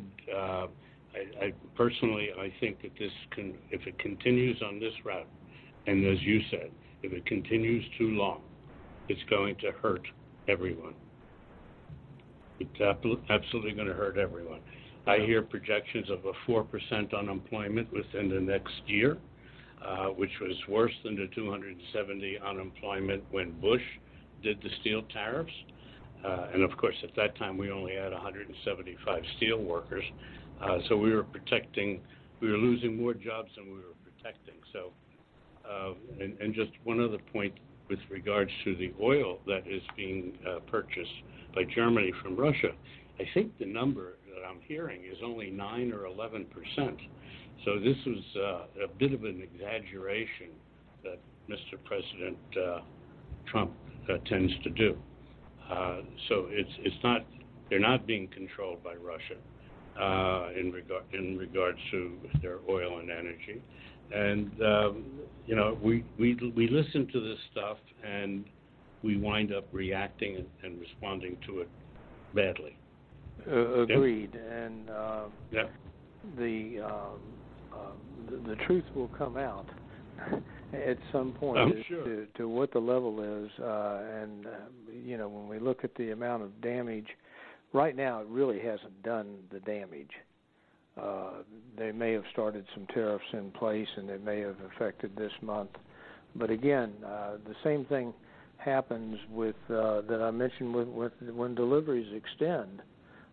I, 1.16 1.46
I 1.46 1.54
personally, 1.76 2.30
I 2.38 2.54
think 2.60 2.82
that 2.82 2.92
this 3.00 3.12
can, 3.32 3.56
if 3.72 3.86
it 3.88 3.98
continues 4.00 4.62
on 4.62 4.80
this 4.80 4.94
route, 5.04 5.28
and 5.88 6.06
as 6.06 6.22
you 6.22 6.40
said, 6.52 6.72
if 7.04 7.14
it 7.14 7.26
continues 7.26 7.84
too 7.98 8.10
long, 8.10 8.42
it's 9.08 9.22
going 9.30 9.56
to 9.58 9.72
hurt 9.82 10.06
everyone. 10.48 10.94
It's 12.60 12.82
absolutely 13.30 13.72
going 13.72 13.88
to 13.88 13.94
hurt 13.94 14.18
everyone. 14.18 14.60
I 15.08 15.20
hear 15.20 15.42
projections 15.42 16.10
of 16.10 16.20
a 16.26 16.34
4% 16.52 17.18
unemployment 17.18 17.92
within 17.92 18.30
the 18.30 18.40
next 18.40 18.74
year, 18.86 19.18
uh, 19.86 20.08
which 20.08 20.32
was 20.42 20.56
worse 20.68 20.92
than 21.04 21.16
the 21.16 21.28
270 21.34 22.38
unemployment 22.46 23.24
when 23.32 23.60
Bush 23.60 23.82
did 24.44 24.62
the 24.62 24.70
steel 24.82 25.04
tariffs. 25.14 25.52
Uh, 26.24 26.48
and 26.54 26.64
of 26.64 26.78
course, 26.78 26.96
at 27.04 27.16
that 27.16 27.38
time, 27.38 27.58
we 27.58 27.72
only 27.72 27.96
had 27.96 28.12
175 28.12 29.24
steel 29.38 29.58
workers. 29.58 30.04
Uh, 30.62 30.80
so 30.88 30.98
we 30.98 31.14
were 31.14 31.24
protecting, 31.24 32.02
we 32.42 32.50
were 32.50 32.58
losing 32.58 32.98
more 32.98 33.14
jobs 33.14 33.50
than 33.56 33.66
we 33.66 33.76
were 33.76 33.96
protecting. 34.04 34.56
So, 34.74 34.92
uh, 35.70 35.94
and, 36.20 36.38
and, 36.40 36.54
just 36.54 36.72
one 36.84 37.00
other 37.00 37.18
point 37.32 37.54
with 37.90 38.00
regards 38.10 38.52
to 38.66 38.76
the 38.76 38.94
oil 39.02 39.40
that 39.46 39.68
is 39.68 39.82
being 39.96 40.38
uh, 40.48 40.60
purchased 40.70 41.12
by 41.54 41.64
Germany 41.64 42.12
from 42.22 42.36
Russia, 42.36 42.70
I 43.20 43.24
think 43.34 43.58
the 43.58 43.66
number 43.66 44.18
that 44.34 44.46
I'm 44.48 44.60
hearing 44.68 45.04
is 45.04 45.18
only 45.24 45.50
9 45.50 45.94
or 45.94 46.06
11 46.06 46.46
percent. 46.46 46.98
So 47.66 47.80
this 47.80 47.98
was 48.06 48.24
uh, 48.36 48.86
a 48.86 48.88
bit 48.98 49.14
of 49.14 49.24
an 49.24 49.42
exaggeration 49.42 50.50
that 51.04 51.20
Mr. 51.50 51.78
President 51.84 52.38
uh, 52.58 52.80
Trump 53.52 53.72
uh, 54.10 54.18
tends 54.28 54.54
to 54.64 54.70
do. 54.70 54.98
so 56.28 56.48
it's 56.50 56.72
it's 56.80 57.04
not 57.04 57.26
they're 57.70 57.80
not 57.80 58.08
being 58.08 58.28
controlled 58.30 58.84
by 58.84 58.96
Russia 58.96 59.36
uh, 60.00 60.50
in 60.58 60.72
regard 60.72 61.04
in 61.14 61.38
regards 61.38 61.80
to 61.92 62.18
their 62.42 62.60
oil 62.70 63.00
and 63.00 63.10
energy. 63.10 63.62
And 64.12 64.52
um, 64.62 65.06
you 65.46 65.56
know, 65.56 65.78
we 65.82 66.04
we 66.18 66.36
we 66.56 66.68
listen 66.68 67.08
to 67.12 67.20
this 67.20 67.38
stuff 67.52 67.78
and 68.04 68.46
we 69.04 69.18
wind 69.18 69.54
up 69.54 69.66
reacting 69.72 70.36
and, 70.36 70.46
and 70.64 70.80
responding 70.80 71.38
to 71.48 71.62
it 71.62 71.70
badly. 72.36 72.76
Uh, 73.48 73.82
agreed. 73.82 74.32
Yeah. 74.34 74.56
And 74.56 74.90
uh, 74.90 75.24
yeah. 75.52 75.64
the, 76.38 76.82
um, 76.86 77.20
uh, 77.74 77.78
the, 78.30 78.50
the 78.50 78.56
truth 78.68 78.84
will 78.96 79.08
come 79.18 79.38
out 79.38 79.66
at 80.74 80.98
some 81.12 81.32
point 81.34 81.74
sure. 81.88 82.04
to 82.04 82.28
to 82.38 82.50
what 82.50 82.72
the 82.74 82.80
level 82.80 83.22
is. 83.44 83.50
Uh, 83.62 84.02
and 84.22 84.46
uh, 84.46 84.50
you 85.04 85.18
know, 85.18 85.30
when 85.30 85.48
we 85.48 85.60
look 85.60 85.84
at 85.84 85.96
the 85.96 86.12
amount 86.12 86.44
of 86.44 86.62
damage 86.62 87.08
right 87.74 87.96
now 87.96 88.22
it 88.22 88.28
really 88.28 88.60
hasn't 88.60 89.04
done 89.04 89.38
the 89.52 89.60
damage. 89.62 90.12
Uh, 91.00 91.44
they 91.78 91.92
may 91.92 92.12
have 92.12 92.24
started 92.32 92.66
some 92.74 92.86
tariffs 92.88 93.24
in 93.34 93.52
place 93.52 93.88
and 93.96 94.10
they 94.10 94.18
may 94.18 94.42
have 94.42 94.58
affected 94.74 95.16
this 95.16 95.32
month. 95.42 95.70
But 96.36 96.50
again, 96.50 96.94
uh, 97.06 97.38
the 97.48 97.56
same 97.64 97.86
thing 97.86 98.14
happens 98.58 99.18
with 99.32 99.56
uh, 99.70 100.02
that 100.02 100.22
I 100.22 100.32
mentioned 100.32 100.74
with, 100.74 100.88
with 100.90 101.14
when 101.34 101.56
deliveries 101.56 102.14
extend. 102.14 102.82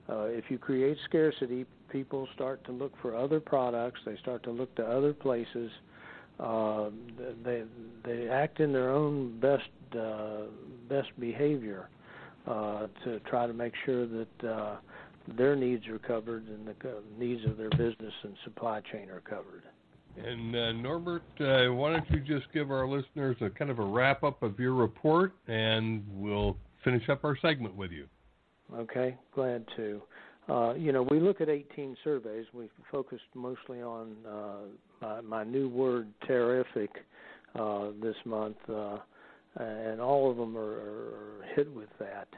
Uh, 0.08 0.26
if 0.26 0.44
you 0.48 0.58
create 0.58 0.96
scarcity, 1.04 1.66
people 1.90 2.28
start 2.34 2.64
to 2.64 2.72
look 2.72 2.92
for 3.02 3.16
other 3.16 3.40
products. 3.40 4.00
They 4.06 4.16
start 4.18 4.44
to 4.44 4.50
look 4.50 4.72
to 4.76 4.86
other 4.86 5.12
places. 5.12 5.70
Uh, 6.38 6.90
they 7.44 7.64
they 8.04 8.28
act 8.28 8.60
in 8.60 8.72
their 8.72 8.90
own 8.90 9.40
best 9.40 9.70
uh, 9.98 10.42
best 10.88 11.08
behavior 11.18 11.88
uh, 12.46 12.86
to 13.04 13.20
try 13.20 13.46
to 13.46 13.52
make 13.52 13.72
sure 13.84 14.06
that 14.06 14.48
uh, 14.48 14.76
their 15.36 15.56
needs 15.56 15.86
are 15.88 15.98
covered 15.98 16.46
and 16.46 16.66
the 16.66 16.74
needs 17.18 17.44
of 17.44 17.56
their 17.56 17.70
business 17.70 18.14
and 18.22 18.34
supply 18.44 18.80
chain 18.92 19.10
are 19.10 19.20
covered. 19.20 19.62
And 20.16 20.56
uh, 20.56 20.72
Norbert, 20.72 21.22
uh, 21.40 21.72
why 21.74 21.92
don't 21.92 22.10
you 22.10 22.20
just 22.20 22.50
give 22.52 22.70
our 22.70 22.88
listeners 22.88 23.36
a 23.40 23.50
kind 23.50 23.70
of 23.70 23.78
a 23.78 23.84
wrap 23.84 24.24
up 24.24 24.42
of 24.42 24.58
your 24.58 24.72
report, 24.72 25.32
and 25.46 26.04
we'll 26.10 26.56
finish 26.84 27.08
up 27.10 27.24
our 27.24 27.36
segment 27.42 27.74
with 27.74 27.90
you. 27.90 28.06
Okay, 28.74 29.16
glad 29.34 29.64
to. 29.76 30.00
Uh, 30.48 30.74
you 30.74 30.92
know, 30.92 31.02
we 31.02 31.20
look 31.20 31.40
at 31.40 31.48
18 31.48 31.96
surveys. 32.02 32.46
We've 32.54 32.70
focused 32.90 33.24
mostly 33.34 33.82
on 33.82 34.14
uh, 34.26 34.54
my, 35.02 35.20
my, 35.20 35.44
new 35.44 35.68
word, 35.68 36.08
tariffic, 36.28 36.88
uh, 37.58 37.90
this 38.00 38.16
month. 38.24 38.56
And 39.56 40.00
all 40.00 40.30
of 40.30 40.36
them 40.36 40.56
are, 40.56 40.60
are 40.60 41.44
hit 41.54 41.72
with 41.74 41.88
that, 41.98 42.28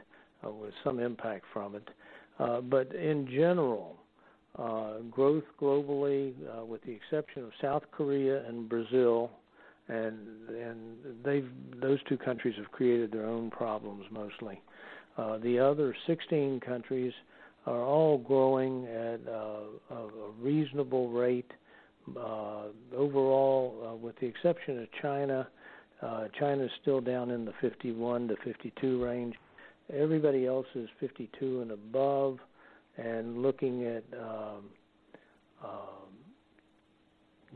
uh, 0.45 0.51
with 0.51 0.73
some 0.83 0.99
impact 0.99 1.45
from 1.51 1.75
it. 1.75 1.87
Uh, 2.39 2.61
but 2.61 2.93
in 2.95 3.27
general, 3.27 3.97
uh, 4.57 4.99
growth 5.11 5.43
globally, 5.61 6.33
uh, 6.57 6.65
with 6.65 6.81
the 6.83 6.91
exception 6.91 7.43
of 7.43 7.51
South 7.61 7.83
Korea 7.91 8.45
and 8.47 8.69
Brazil, 8.69 9.31
and 9.89 10.17
and 10.49 10.97
they've 11.23 11.49
those 11.81 11.99
two 12.07 12.17
countries 12.17 12.55
have 12.57 12.71
created 12.71 13.11
their 13.11 13.25
own 13.25 13.49
problems 13.49 14.05
mostly. 14.11 14.61
Uh, 15.17 15.37
the 15.39 15.59
other 15.59 15.95
16 16.07 16.61
countries 16.61 17.11
are 17.65 17.83
all 17.83 18.17
growing 18.17 18.85
at 18.85 19.19
uh, 19.27 19.95
a 19.95 20.07
reasonable 20.39 21.09
rate. 21.09 21.51
Uh, 22.17 22.67
overall, 22.95 23.91
uh, 23.91 23.95
with 23.95 24.17
the 24.19 24.25
exception 24.25 24.79
of 24.79 24.87
China, 25.01 25.47
uh, 26.01 26.27
China 26.39 26.63
is 26.63 26.71
still 26.81 27.01
down 27.01 27.29
in 27.31 27.45
the 27.45 27.53
51 27.61 28.29
to 28.29 28.35
52 28.43 29.03
range. 29.03 29.35
Everybody 29.93 30.45
else 30.45 30.67
is 30.75 30.87
52 30.99 31.61
and 31.61 31.71
above, 31.71 32.39
and 32.97 33.41
looking 33.41 33.85
at 33.85 34.03
um, 34.17 34.65
um, 35.63 36.09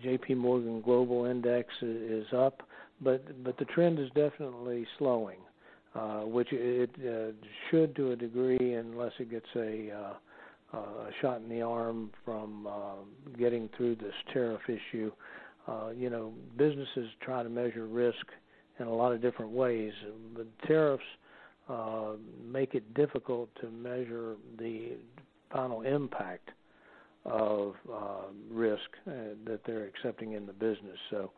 J.P. 0.02 0.36
Morgan 0.36 0.82
Global 0.82 1.26
Index 1.26 1.70
is, 1.82 2.26
is 2.26 2.34
up, 2.36 2.64
but 3.02 3.44
but 3.44 3.58
the 3.58 3.66
trend 3.66 4.00
is 4.00 4.10
definitely 4.16 4.88
slowing, 4.98 5.38
uh, 5.96 6.22
which 6.22 6.48
it 6.52 6.90
uh, 7.00 7.32
should 7.70 7.96
to 7.96 8.12
a 8.12 8.16
degree, 8.16 8.74
unless 8.74 9.12
it 9.20 9.30
gets 9.30 9.46
a 9.56 9.92
uh, 10.74 10.80
shot 11.22 11.40
in 11.42 11.50
the 11.50 11.62
arm 11.62 12.10
from 12.26 12.68
uh, 12.68 12.96
getting 13.38 13.70
through 13.78 13.96
this 13.96 14.14
tariff 14.34 14.62
issue. 14.68 15.12
Uh, 15.68 15.90
you 15.96 16.10
know, 16.10 16.34
businesses 16.58 17.10
try 17.22 17.42
to 17.42 17.50
measure 17.50 17.88
risk 17.88 18.26
in 18.80 18.88
a 18.88 18.94
lot 18.94 19.14
of 19.14 19.22
different 19.22 19.52
ways, 19.52 19.94
but 20.36 20.46
tariffs 20.68 21.04
uh, 21.70 22.14
make 22.46 22.76
it 22.76 22.94
difficult 22.94 23.50
to 23.62 23.70
measure 23.70 24.36
the 24.58 24.98
final 25.52 25.82
impact 25.82 26.50
of 27.26 27.76
uh, 27.92 28.24
risk 28.52 28.82
uh, 29.08 29.12
that 29.46 29.62
they're 29.66 29.86
accepting 29.86 30.34
in 30.34 30.46
the 30.46 30.54
business. 30.54 30.98
So 31.10 31.32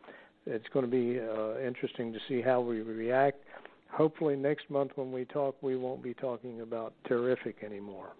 it's 0.47 0.65
going 0.73 0.85
to 0.85 0.91
be 0.91 1.19
uh, 1.19 1.59
interesting 1.59 2.11
to 2.13 2.19
see 2.27 2.41
how 2.41 2.61
we 2.61 2.81
react. 2.81 3.43
Hopefully, 3.91 4.35
next 4.35 4.69
month 4.69 4.91
when 4.95 5.11
we 5.11 5.25
talk, 5.25 5.55
we 5.61 5.75
won't 5.75 6.01
be 6.01 6.13
talking 6.13 6.61
about 6.61 6.93
tariffic 7.07 7.63
anymore. 7.63 8.13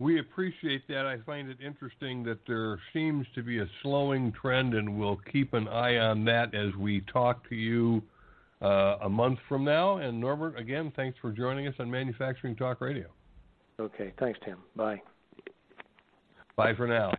We 0.00 0.18
appreciate 0.18 0.86
that. 0.88 1.06
I 1.06 1.18
find 1.24 1.48
it 1.48 1.58
interesting 1.64 2.24
that 2.24 2.38
there 2.48 2.80
seems 2.92 3.26
to 3.34 3.42
be 3.42 3.60
a 3.60 3.66
slowing 3.82 4.32
trend, 4.32 4.74
and 4.74 4.98
we'll 4.98 5.20
keep 5.30 5.54
an 5.54 5.68
eye 5.68 5.98
on 5.98 6.24
that 6.24 6.54
as 6.54 6.74
we 6.74 7.02
talk 7.02 7.48
to 7.48 7.54
you 7.54 8.02
uh, 8.60 8.96
a 9.02 9.08
month 9.08 9.38
from 9.48 9.64
now. 9.64 9.98
And 9.98 10.20
Norbert, 10.20 10.58
again, 10.58 10.92
thanks 10.96 11.16
for 11.20 11.30
joining 11.30 11.68
us 11.68 11.74
on 11.78 11.90
Manufacturing 11.90 12.56
Talk 12.56 12.80
Radio. 12.80 13.06
Okay, 13.78 14.12
thanks, 14.18 14.38
Tim. 14.44 14.58
Bye. 14.74 15.00
Bye 16.56 16.74
for 16.74 16.86
now. 16.86 17.12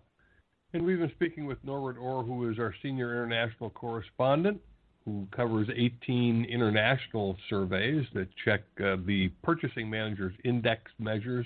And 0.74 0.86
we've 0.86 1.00
been 1.00 1.12
speaking 1.12 1.46
with 1.46 1.58
Norbert 1.64 1.98
Ore, 1.98 2.24
who 2.24 2.50
is 2.50 2.60
our 2.60 2.74
senior 2.82 3.12
international 3.14 3.70
correspondent, 3.70 4.60
who 5.06 5.28
covers 5.34 5.70
18 5.74 6.46
international 6.46 7.38
surveys 7.50 8.06
that 8.14 8.28
check 8.44 8.62
uh, 8.84 8.98
the 9.06 9.30
purchasing 9.44 9.90
managers' 9.90 10.34
index 10.44 10.92
measures 11.00 11.46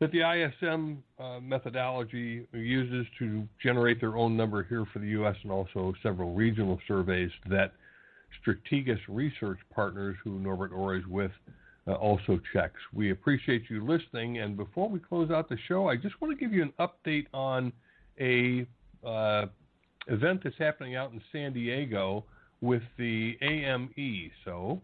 that 0.00 0.12
the 0.12 0.20
ISM 0.20 1.02
uh, 1.18 1.40
methodology 1.40 2.46
uses 2.52 3.06
to 3.18 3.46
generate 3.62 4.00
their 4.00 4.16
own 4.16 4.36
number 4.36 4.62
here 4.62 4.84
for 4.92 5.00
the 5.00 5.08
U.S. 5.08 5.34
and 5.42 5.50
also 5.50 5.92
several 6.02 6.34
regional 6.34 6.78
surveys 6.86 7.30
that 7.48 7.72
Strategas 8.46 9.00
Research 9.08 9.58
Partners, 9.74 10.16
who 10.22 10.38
Norbert 10.38 10.72
Ore 10.72 10.96
is 10.96 11.06
with, 11.06 11.32
uh, 11.88 11.94
also 11.94 12.38
checks. 12.52 12.78
We 12.92 13.10
appreciate 13.10 13.64
you 13.68 13.84
listening. 13.84 14.38
And 14.38 14.56
before 14.56 14.88
we 14.88 15.00
close 15.00 15.30
out 15.30 15.48
the 15.48 15.58
show, 15.66 15.88
I 15.88 15.96
just 15.96 16.20
want 16.20 16.36
to 16.36 16.44
give 16.44 16.52
you 16.52 16.62
an 16.62 16.72
update 16.78 17.26
on 17.32 17.72
a 18.20 18.66
uh, 19.04 19.46
event 20.06 20.42
that's 20.44 20.58
happening 20.58 20.96
out 20.96 21.12
in 21.12 21.20
San 21.32 21.52
Diego 21.52 22.24
with 22.60 22.82
the 22.98 23.36
AME. 23.40 24.30
So, 24.44 24.80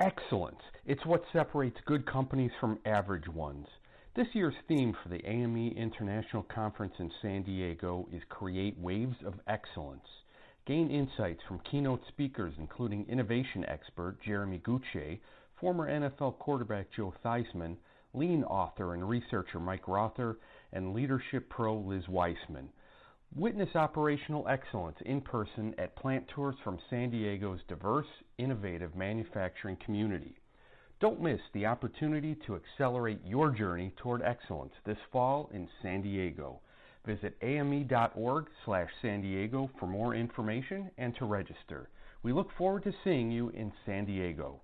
excellence. 0.00 0.60
It's 0.86 1.04
what 1.04 1.22
separates 1.32 1.76
good 1.84 2.06
companies 2.06 2.52
from 2.60 2.78
average 2.86 3.28
ones. 3.28 3.66
This 4.16 4.34
year's 4.34 4.54
theme 4.66 4.94
for 5.02 5.10
the 5.10 5.22
AME 5.28 5.74
International 5.76 6.42
Conference 6.44 6.94
in 6.98 7.12
San 7.20 7.42
Diego 7.42 8.08
is 8.10 8.22
Create 8.30 8.78
Waves 8.78 9.18
of 9.26 9.34
Excellence. 9.46 10.08
Gain 10.64 10.90
insights 10.90 11.42
from 11.46 11.60
keynote 11.70 12.00
speakers 12.08 12.54
including 12.56 13.04
innovation 13.10 13.66
expert 13.68 14.16
Jeremy 14.22 14.58
Gutsche, 14.60 15.18
former 15.60 15.90
NFL 15.90 16.38
quarterback 16.38 16.86
Joe 16.96 17.12
Theismann, 17.22 17.76
lean 18.14 18.42
author 18.44 18.94
and 18.94 19.06
researcher 19.06 19.60
Mike 19.60 19.86
Rother, 19.86 20.38
and 20.72 20.94
leadership 20.94 21.50
pro 21.50 21.76
Liz 21.76 22.08
Wiseman. 22.08 22.70
Witness 23.34 23.76
operational 23.76 24.48
excellence 24.48 24.96
in 25.04 25.20
person 25.20 25.74
at 25.76 25.94
plant 25.94 26.26
tours 26.28 26.56
from 26.64 26.78
San 26.88 27.10
Diego's 27.10 27.60
diverse, 27.68 28.08
innovative 28.38 28.96
manufacturing 28.96 29.76
community. 29.84 30.38
Don't 31.00 31.20
miss 31.20 31.40
the 31.52 31.66
opportunity 31.66 32.36
to 32.46 32.56
accelerate 32.56 33.20
your 33.24 33.50
journey 33.50 33.92
toward 33.96 34.22
excellence 34.22 34.72
this 34.84 34.98
fall 35.12 35.50
in 35.52 35.68
San 35.82 36.02
Diego. 36.02 36.60
Visit 37.04 37.36
ame.org 37.42 38.46
slash 38.64 38.90
San 39.02 39.20
Diego 39.20 39.70
for 39.78 39.86
more 39.86 40.14
information 40.14 40.90
and 40.98 41.14
to 41.16 41.24
register. 41.24 41.88
We 42.22 42.32
look 42.32 42.48
forward 42.56 42.84
to 42.84 42.92
seeing 43.04 43.30
you 43.30 43.50
in 43.50 43.72
San 43.84 44.06
Diego 44.06 44.60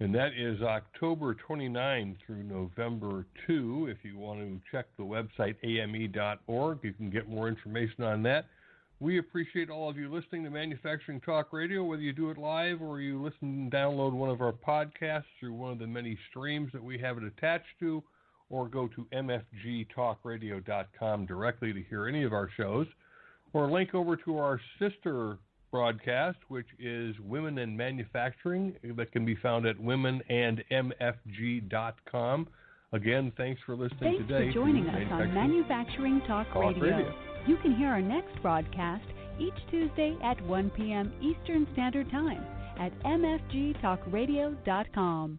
and 0.00 0.14
that 0.14 0.30
is 0.38 0.62
October 0.62 1.34
29 1.34 2.16
through 2.24 2.44
November 2.44 3.26
2. 3.48 3.88
If 3.90 3.98
you 4.04 4.16
want 4.16 4.40
to 4.40 4.60
check 4.70 4.86
the 4.96 5.02
website 5.02 5.56
ame.org, 5.64 6.78
you 6.82 6.92
can 6.92 7.10
get 7.10 7.28
more 7.28 7.48
information 7.48 8.04
on 8.04 8.22
that. 8.22 8.46
We 9.00 9.18
appreciate 9.18 9.70
all 9.70 9.88
of 9.88 9.96
you 9.96 10.12
listening 10.12 10.42
to 10.42 10.50
Manufacturing 10.50 11.20
Talk 11.20 11.52
Radio, 11.52 11.84
whether 11.84 12.02
you 12.02 12.12
do 12.12 12.30
it 12.30 12.38
live 12.38 12.82
or 12.82 13.00
you 13.00 13.22
listen 13.22 13.38
and 13.42 13.70
download 13.70 14.12
one 14.12 14.28
of 14.28 14.40
our 14.40 14.52
podcasts 14.52 15.22
through 15.38 15.52
one 15.52 15.70
of 15.70 15.78
the 15.78 15.86
many 15.86 16.18
streams 16.30 16.72
that 16.72 16.82
we 16.82 16.98
have 16.98 17.16
it 17.16 17.22
attached 17.22 17.78
to, 17.78 18.02
or 18.50 18.66
go 18.66 18.88
to 18.88 19.06
mfgtalkradio.com 19.14 21.26
directly 21.26 21.72
to 21.72 21.80
hear 21.88 22.08
any 22.08 22.24
of 22.24 22.32
our 22.32 22.50
shows, 22.56 22.88
or 23.52 23.70
link 23.70 23.94
over 23.94 24.16
to 24.16 24.36
our 24.36 24.60
sister 24.80 25.38
broadcast, 25.70 26.38
which 26.48 26.66
is 26.80 27.14
Women 27.20 27.58
in 27.58 27.76
Manufacturing, 27.76 28.74
that 28.96 29.12
can 29.12 29.24
be 29.24 29.36
found 29.36 29.64
at 29.66 29.76
womenandmfg.com. 29.76 32.48
Again, 32.92 33.32
thanks 33.36 33.60
for 33.64 33.76
listening 33.76 34.00
thanks 34.00 34.18
today. 34.22 34.38
Thanks 34.44 34.54
for 34.54 34.64
joining 34.64 34.88
us 34.88 35.06
on 35.12 35.32
Manufacturing 35.34 36.20
Talk, 36.26 36.48
Talk 36.48 36.74
Radio. 36.74 36.96
Radio. 36.96 37.14
You 37.48 37.56
can 37.56 37.74
hear 37.74 37.88
our 37.88 38.02
next 38.02 38.40
broadcast 38.42 39.06
each 39.40 39.54
Tuesday 39.70 40.18
at 40.22 40.38
1 40.42 40.68
p.m. 40.76 41.10
Eastern 41.22 41.66
Standard 41.72 42.10
Time 42.10 42.44
at 42.78 42.92
mfgtalkradio.com. 43.04 45.38